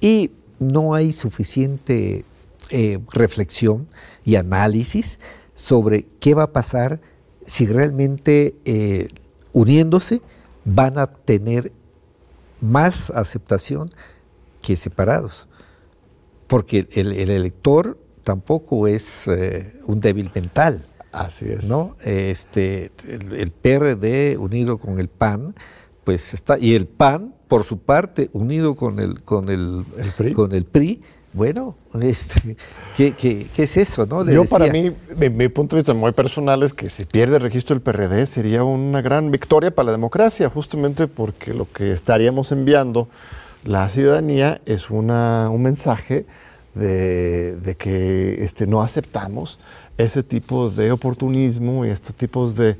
[0.00, 2.24] Y no hay suficiente
[2.70, 3.86] eh, reflexión
[4.24, 5.20] y análisis
[5.54, 7.00] sobre qué va a pasar
[7.46, 9.08] si realmente eh,
[9.52, 10.20] uniéndose
[10.64, 11.72] van a tener
[12.60, 13.90] más aceptación
[14.60, 15.48] que separados.
[16.48, 20.86] Porque el, elector tampoco es eh, un débil mental.
[21.12, 21.68] Así es.
[21.68, 21.96] ¿no?
[22.04, 25.54] Este, el, PRD unido con el PAN,
[26.04, 29.84] pues está, y el PAN, por su parte, unido con el, con el,
[30.34, 31.02] con el PRI
[31.36, 32.56] bueno, este,
[32.96, 34.06] ¿qué, es eso?
[34.06, 34.24] No?
[34.24, 37.76] Yo para mí, mi, punto de vista muy personal es que si pierde el registro
[37.76, 43.08] del PRD sería una gran victoria para la democracia, justamente porque lo que estaríamos enviando
[43.64, 46.24] la ciudadanía es una, un mensaje
[46.74, 49.58] de, que este, no aceptamos
[49.98, 52.78] ese tipo de oportunismo y estos tipos de,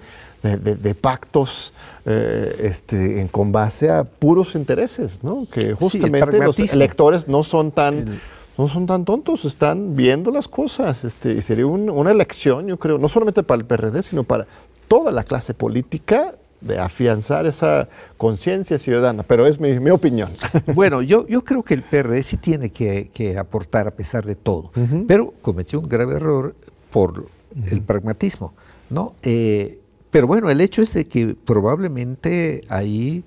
[0.99, 1.75] pactos
[2.07, 5.47] eh, este, con base a puros intereses, ¿no?
[5.51, 8.19] que justamente los electores no son tan
[8.59, 11.05] no son tan tontos, están viendo las cosas.
[11.05, 14.47] Este, y sería una elección, yo creo, no solamente para el PRD, sino para
[14.89, 20.31] toda la clase política de afianzar esa conciencia ciudadana, pero es mi, opinión.
[20.75, 24.71] Bueno, yo, yo creo que el PRD sí tiene que, aportar a pesar de todo,
[25.07, 26.55] pero cometió un grave error
[26.91, 27.27] por
[27.71, 28.55] el pragmatismo,
[28.91, 29.15] ¿no?
[29.23, 29.81] Eh,
[30.11, 33.23] pero bueno, el hecho es de que probablemente ahí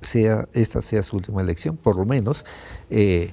[0.00, 2.46] sea, esta sea su última elección, por lo menos.
[2.88, 3.30] Eh,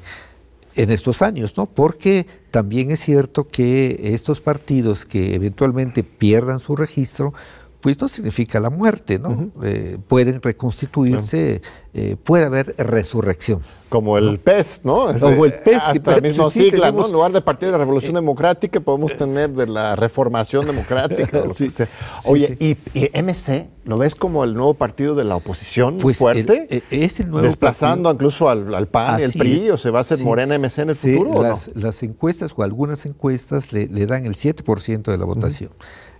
[0.76, 1.66] en estos años, ¿no?
[1.66, 7.34] Porque también es cierto que estos partidos que eventualmente pierdan su registro,
[7.82, 9.52] pues no significa la muerte, ¿no?
[9.64, 11.62] Eh, pueden reconstituirse,
[11.98, 13.62] eh, puede haber resurrección.
[13.88, 15.08] Como el PES, ¿no?
[15.18, 15.78] Como el PES.
[15.78, 17.06] Hasta que, la sigla, ¿no?
[17.06, 21.44] En lugar de Partido de la Revolución eh, Democrática, podemos tener de la Reformación Democrática.
[22.26, 26.84] Oye, y, MC, ¿lo ves como el nuevo partido de la oposición pues fuerte?
[26.90, 30.20] es el nuevo Desplazando incluso al, PAN y al PRI, o se va a hacer
[30.20, 31.42] Morena MC en el futuro.
[31.42, 35.70] Las, las encuestas o algunas encuestas le, dan el 7% de la votación.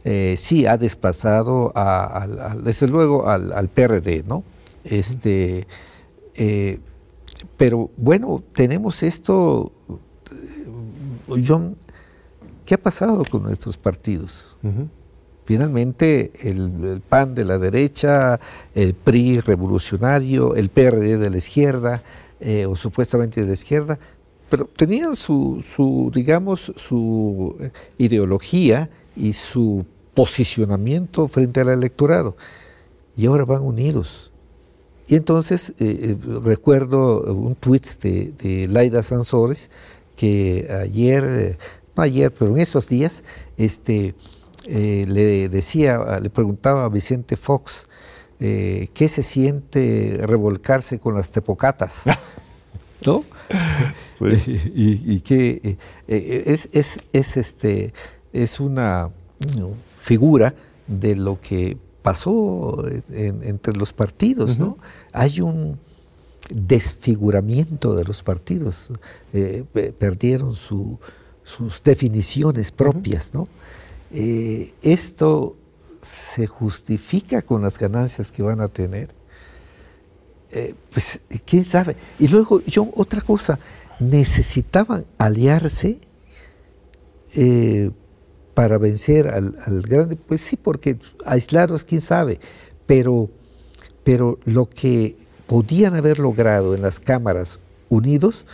[0.06, 4.44] Eh, sí ha desplazado, a, desde luego, al, PRD, ¿no?
[4.86, 5.68] Este,
[6.36, 6.80] eh,
[7.58, 9.72] pero bueno, tenemos esto,
[11.28, 11.76] John,
[12.66, 14.56] ¿qué ha pasado con nuestros partidos?
[15.46, 18.40] Finalmente, el, PAN de la derecha,
[18.74, 22.04] el PRI revolucionario, el PRD de la izquierda,
[22.40, 23.98] eh, o supuestamente de la izquierda,
[24.50, 27.56] pero tenían su, su, digamos, su
[27.98, 32.36] ideología y su posicionamiento frente al electorado.
[33.16, 34.32] Y ahora van unidos.
[35.08, 39.70] Y entonces eh, eh, recuerdo un tuit de, de, Laida Sansores
[40.16, 41.58] que ayer,
[41.96, 43.24] no ayer, pero en esos días,
[43.58, 44.16] este,
[44.68, 47.88] eh, le decía, le preguntaba a Vicente Fox
[48.40, 52.04] eh, qué se siente revolcarse con las tepocatas,
[53.06, 53.24] ¿no?
[54.20, 55.78] y, que
[56.08, 57.94] eh, es, es, es, este,
[58.34, 59.12] es una
[60.00, 60.56] figura
[60.88, 64.78] de lo que pasó entre los partidos, ¿no?
[65.12, 65.80] Hay un
[66.54, 68.92] desfiguramiento de los partidos,
[69.98, 73.48] perdieron sus definiciones propias, ¿no?
[74.12, 75.56] Eh, esto
[76.04, 79.08] se justifica con las ganancias que van a tener.
[80.52, 81.96] Eh, pues quién sabe.
[82.20, 83.58] Y luego, yo, otra cosa,
[84.00, 86.00] necesitaban aliarse
[87.36, 87.92] eh,
[88.56, 90.16] para vencer al, al, grande.
[90.16, 92.40] Pues sí, porque aislados, quién sabe.
[92.88, 93.30] Pero,
[94.04, 98.46] pero lo que podían haber logrado en las cámaras unidos,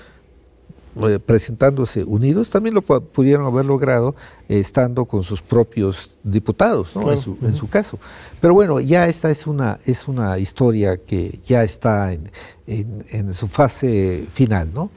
[1.07, 4.13] eh, presentándose unidos, también lo pudieron haber logrado
[4.49, 7.09] eh, estando con sus propios diputados, ¿no?
[7.11, 7.17] en,
[7.55, 7.97] su, caso.
[8.41, 12.29] Pero bueno, ya esta es una, es una historia que ya está en,
[12.67, 14.89] en, su fase final, ¿no?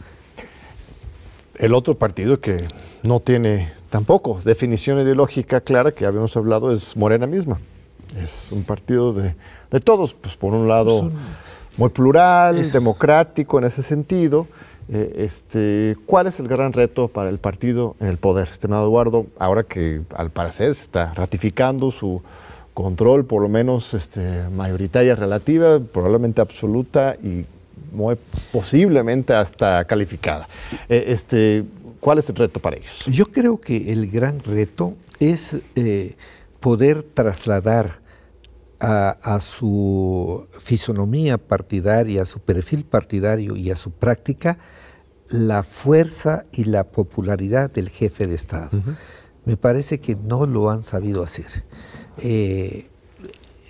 [1.54, 2.66] El otro partido que
[3.04, 7.58] no tiene tampoco definición ideológica clara, que habíamos hablado, es Morena misma.
[8.20, 9.36] Es un partido de,
[9.70, 11.12] de todos, pues por un lado
[11.76, 14.48] muy plural, democrático en ese sentido,
[14.88, 19.26] eh, este, ¿Cuál es el gran reto para el partido en el poder, estimado Eduardo,
[19.38, 22.20] ahora que al parecer se está ratificando su
[22.74, 27.46] control, por lo menos este, mayoritaria relativa, probablemente absoluta y
[27.92, 28.16] muy
[28.50, 30.48] posiblemente hasta calificada?
[30.88, 31.64] Eh, este,
[32.04, 33.02] ¿Cuál es el reto para ellos?
[33.06, 36.16] Yo creo que el gran reto es eh,
[36.60, 38.02] poder trasladar
[38.78, 44.58] a, su fisonomía partidaria, a su perfil partidario y a su práctica
[45.30, 48.82] la fuerza y la popularidad del jefe de Estado.
[49.46, 51.64] Me parece que no lo han sabido hacer.
[52.18, 52.90] Eh,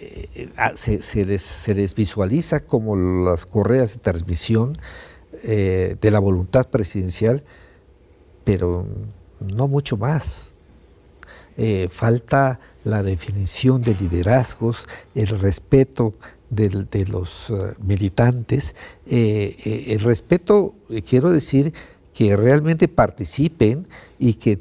[0.00, 4.76] eh, ah, se, se, les, visualiza como las correas de transmisión
[5.44, 7.44] de la voluntad presidencial,
[8.44, 8.86] pero
[9.40, 10.52] no mucho más.
[11.90, 16.14] falta la definición de liderazgos, el respeto
[16.50, 18.76] de, los eh, militantes,
[19.06, 20.74] eh, eh, el respeto,
[21.08, 21.72] quiero decir,
[22.12, 23.86] que realmente participen
[24.18, 24.60] y que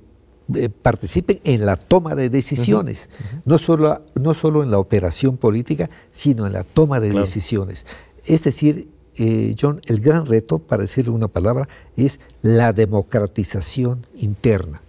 [0.82, 3.10] participen en la toma de decisiones,
[3.46, 7.86] No, solo, no solo en la operación política, sino en la toma de decisiones.
[8.26, 8.90] Es decir,
[9.60, 14.82] John, el gran reto, para decirle una palabra, es la democratización interna.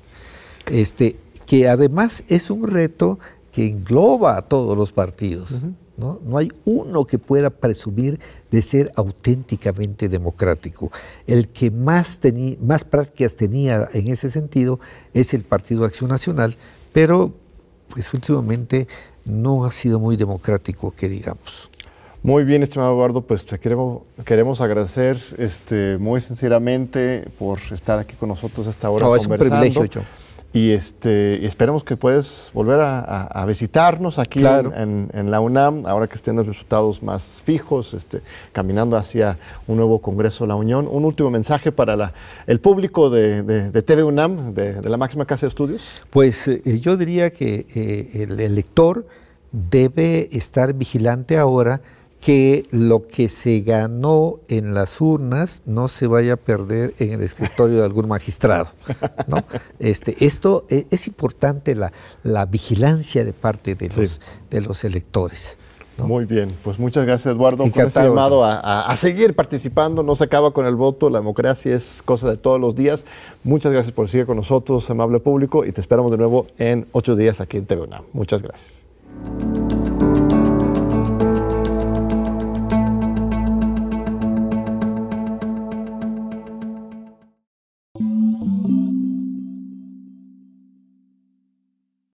[0.66, 1.16] Este,
[1.46, 3.18] que además es un reto
[3.52, 5.62] que engloba a todos los partidos.
[5.96, 6.20] ¿no?
[6.24, 8.18] no hay uno que pueda presumir
[8.50, 10.90] de ser auténticamente democrático.
[11.26, 12.18] El que más,
[12.60, 14.80] más prácticas tenía en ese sentido
[15.12, 16.56] es el Partido Acción Nacional,
[16.92, 17.32] pero
[17.88, 18.88] pues últimamente
[19.24, 21.70] no ha sido muy democrático, que digamos.
[22.24, 28.14] Muy bien, estimado Eduardo, pues te queremos, queremos agradecer este, muy sinceramente por estar aquí
[28.14, 29.62] con nosotros esta hora no, conversando.
[29.62, 30.02] Es un privilegio,
[30.54, 36.36] y, este, esperemos que puedas volver a, visitarnos aquí en, la UNAM, ahora que estén
[36.36, 38.22] los resultados más fijos, este,
[38.52, 40.88] caminando hacia un nuevo Congreso de la Unión.
[40.90, 42.14] Un último mensaje para
[42.46, 45.82] el público de, TV UNAM, de, la máxima casa de estudios.
[46.08, 49.06] Pues eh, yo diría que eh, el elector
[49.52, 51.82] debe estar vigilante ahora
[52.24, 57.22] que lo que se ganó en las urnas no se vaya a perder en el
[57.22, 58.68] escritorio de algún magistrado.
[59.26, 59.44] ¿no?
[59.78, 65.58] Este, esto e, es, importante, la, la, vigilancia de parte de los, de los electores.
[65.98, 70.24] Muy bien, pues muchas gracias Eduardo por este llamado a, a, seguir participando, no se
[70.24, 73.04] acaba con el voto, la democracia es cosa de todos los días.
[73.42, 77.16] Muchas gracias por seguir con nosotros, amable público, y te esperamos de nuevo en ocho
[77.16, 78.84] días aquí en TV Muchas gracias.